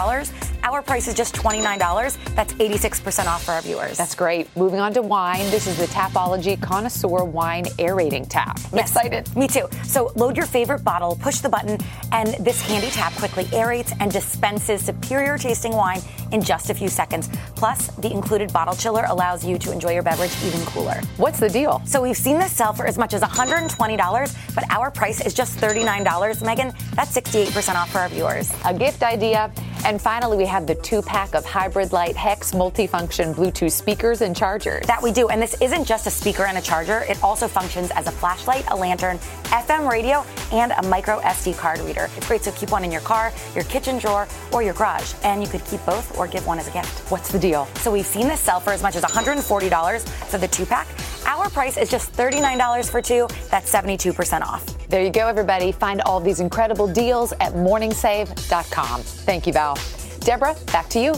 Our 0.62 0.82
price 0.82 1.08
is 1.08 1.14
just 1.14 1.34
$29. 1.34 2.18
That's 2.36 2.52
86% 2.52 3.26
off 3.26 3.44
for 3.44 3.52
our 3.52 3.62
viewers. 3.62 3.96
That's 3.96 4.14
great. 4.14 4.54
Moving 4.56 4.78
on 4.78 4.92
to 4.94 5.02
wine. 5.02 5.50
This 5.50 5.66
is 5.66 5.76
the 5.76 5.86
Tapology 5.86 6.60
Connoisseur 6.60 7.24
Wine 7.24 7.64
Aerating 7.78 8.26
Tap. 8.26 8.60
I'm 8.70 8.78
yes, 8.78 8.94
excited. 8.94 9.34
Me 9.36 9.48
too. 9.48 9.66
So 9.82 10.12
load 10.14 10.36
your 10.36 10.46
favorite 10.46 10.84
bottle, 10.84 11.16
push 11.20 11.38
the 11.38 11.48
button, 11.48 11.78
and 12.12 12.28
this 12.44 12.60
handy 12.60 12.88
tap 12.88 13.12
quickly 13.14 13.44
aerates 13.44 13.96
and 13.98 14.12
dispenses 14.12 14.84
superior 14.84 15.36
tasting 15.36 15.72
wine 15.72 16.00
in 16.32 16.42
just 16.42 16.70
a 16.70 16.74
few 16.74 16.88
seconds. 16.88 17.28
Plus, 17.56 17.88
the 17.96 18.12
included 18.12 18.52
bottle 18.52 18.74
chiller 18.74 19.04
allows 19.08 19.44
you 19.44 19.58
to 19.58 19.72
enjoy 19.72 19.92
your 19.92 20.02
beverage 20.02 20.36
even 20.44 20.60
cooler. 20.66 21.00
What's 21.16 21.40
the 21.40 21.48
deal? 21.48 21.82
So 21.86 22.02
we've 22.02 22.16
seen 22.16 22.38
this 22.38 22.52
sell 22.52 22.72
for 22.72 22.86
as 22.86 22.98
much 22.98 23.14
as 23.14 23.22
$120, 23.22 24.54
but 24.54 24.64
our 24.70 24.90
price 24.90 25.24
is 25.24 25.34
just 25.34 25.58
$39. 25.58 26.44
Megan, 26.44 26.72
that's 26.94 27.16
68% 27.16 27.74
off 27.74 27.90
for 27.90 27.98
our 27.98 28.08
viewers. 28.08 28.52
A 28.64 28.74
gift 28.74 29.02
idea. 29.02 29.50
And 29.84 30.00
finally, 30.00 30.36
we 30.36 30.46
have 30.46 30.66
the 30.66 30.74
two 30.74 31.02
pack 31.02 31.34
of 31.34 31.44
Hybrid 31.44 31.92
Light 31.92 32.16
Hex 32.16 32.52
multifunction 32.52 33.34
Bluetooth 33.34 33.72
speakers 33.72 34.20
and 34.20 34.36
chargers. 34.36 34.86
That 34.86 35.02
we 35.02 35.12
do. 35.12 35.28
And 35.28 35.40
this 35.40 35.54
isn't 35.60 35.84
just 35.84 36.06
a 36.06 36.10
speaker 36.10 36.44
and 36.44 36.58
a 36.58 36.60
charger, 36.60 37.00
it 37.08 37.22
also 37.22 37.48
functions 37.48 37.90
as 37.92 38.06
a 38.06 38.10
flashlight, 38.10 38.64
a 38.68 38.76
lantern, 38.76 39.18
FM 39.44 39.88
radio, 39.88 40.24
and 40.52 40.72
a 40.72 40.82
micro 40.88 41.20
SD 41.20 41.56
card 41.56 41.80
reader. 41.80 42.10
It's 42.16 42.26
great, 42.26 42.42
so 42.42 42.52
keep 42.52 42.70
one 42.70 42.84
in 42.84 42.92
your 42.92 43.00
car, 43.00 43.32
your 43.54 43.64
kitchen 43.64 43.98
drawer, 43.98 44.28
or 44.52 44.62
your 44.62 44.74
garage. 44.74 45.14
And 45.24 45.42
you 45.42 45.48
could 45.48 45.64
keep 45.64 45.84
both 45.86 46.16
or 46.18 46.26
give 46.26 46.46
one 46.46 46.58
as 46.58 46.68
a 46.68 46.72
gift. 46.72 47.10
What's 47.10 47.30
the 47.32 47.38
deal? 47.38 47.66
So 47.76 47.90
we've 47.90 48.06
seen 48.06 48.28
this 48.28 48.40
sell 48.40 48.60
for 48.60 48.72
as 48.72 48.82
much 48.82 48.96
as 48.96 49.04
$140 49.04 50.08
for 50.28 50.38
the 50.38 50.48
two 50.48 50.66
pack. 50.66 50.86
Our 51.28 51.50
price 51.50 51.76
is 51.76 51.90
just 51.90 52.14
$39 52.14 52.90
for 52.90 53.02
two. 53.02 53.28
That's 53.50 53.70
72% 53.70 54.40
off. 54.40 54.64
There 54.88 55.02
you 55.02 55.10
go, 55.10 55.28
everybody. 55.28 55.72
Find 55.72 56.00
all 56.00 56.20
these 56.20 56.40
incredible 56.40 56.88
deals 56.88 57.32
at 57.32 57.52
morningsave.com. 57.52 59.02
Thank 59.02 59.46
you, 59.46 59.52
Val. 59.52 59.78
Deborah, 60.20 60.56
back 60.72 60.88
to 60.88 61.00
you. 61.00 61.14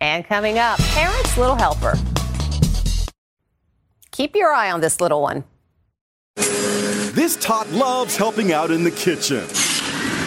And 0.00 0.26
coming 0.26 0.58
up, 0.58 0.80
Parents 0.80 1.38
Little 1.38 1.54
Helper. 1.54 1.94
Keep 4.10 4.34
your 4.34 4.52
eye 4.52 4.72
on 4.72 4.80
this 4.80 5.00
little 5.00 5.22
one. 5.22 5.44
This 6.34 7.36
tot 7.36 7.70
loves 7.70 8.16
helping 8.16 8.52
out 8.52 8.72
in 8.72 8.82
the 8.82 8.90
kitchen, 8.90 9.44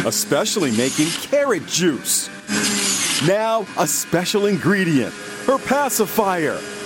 especially 0.08 0.71
making 0.78 1.08
carrot 1.08 1.67
juice. 1.67 2.30
Now, 3.28 3.67
a 3.78 3.86
special 3.86 4.45
ingredient 4.45 5.13
her 5.47 5.58
pacifier. 5.58 6.60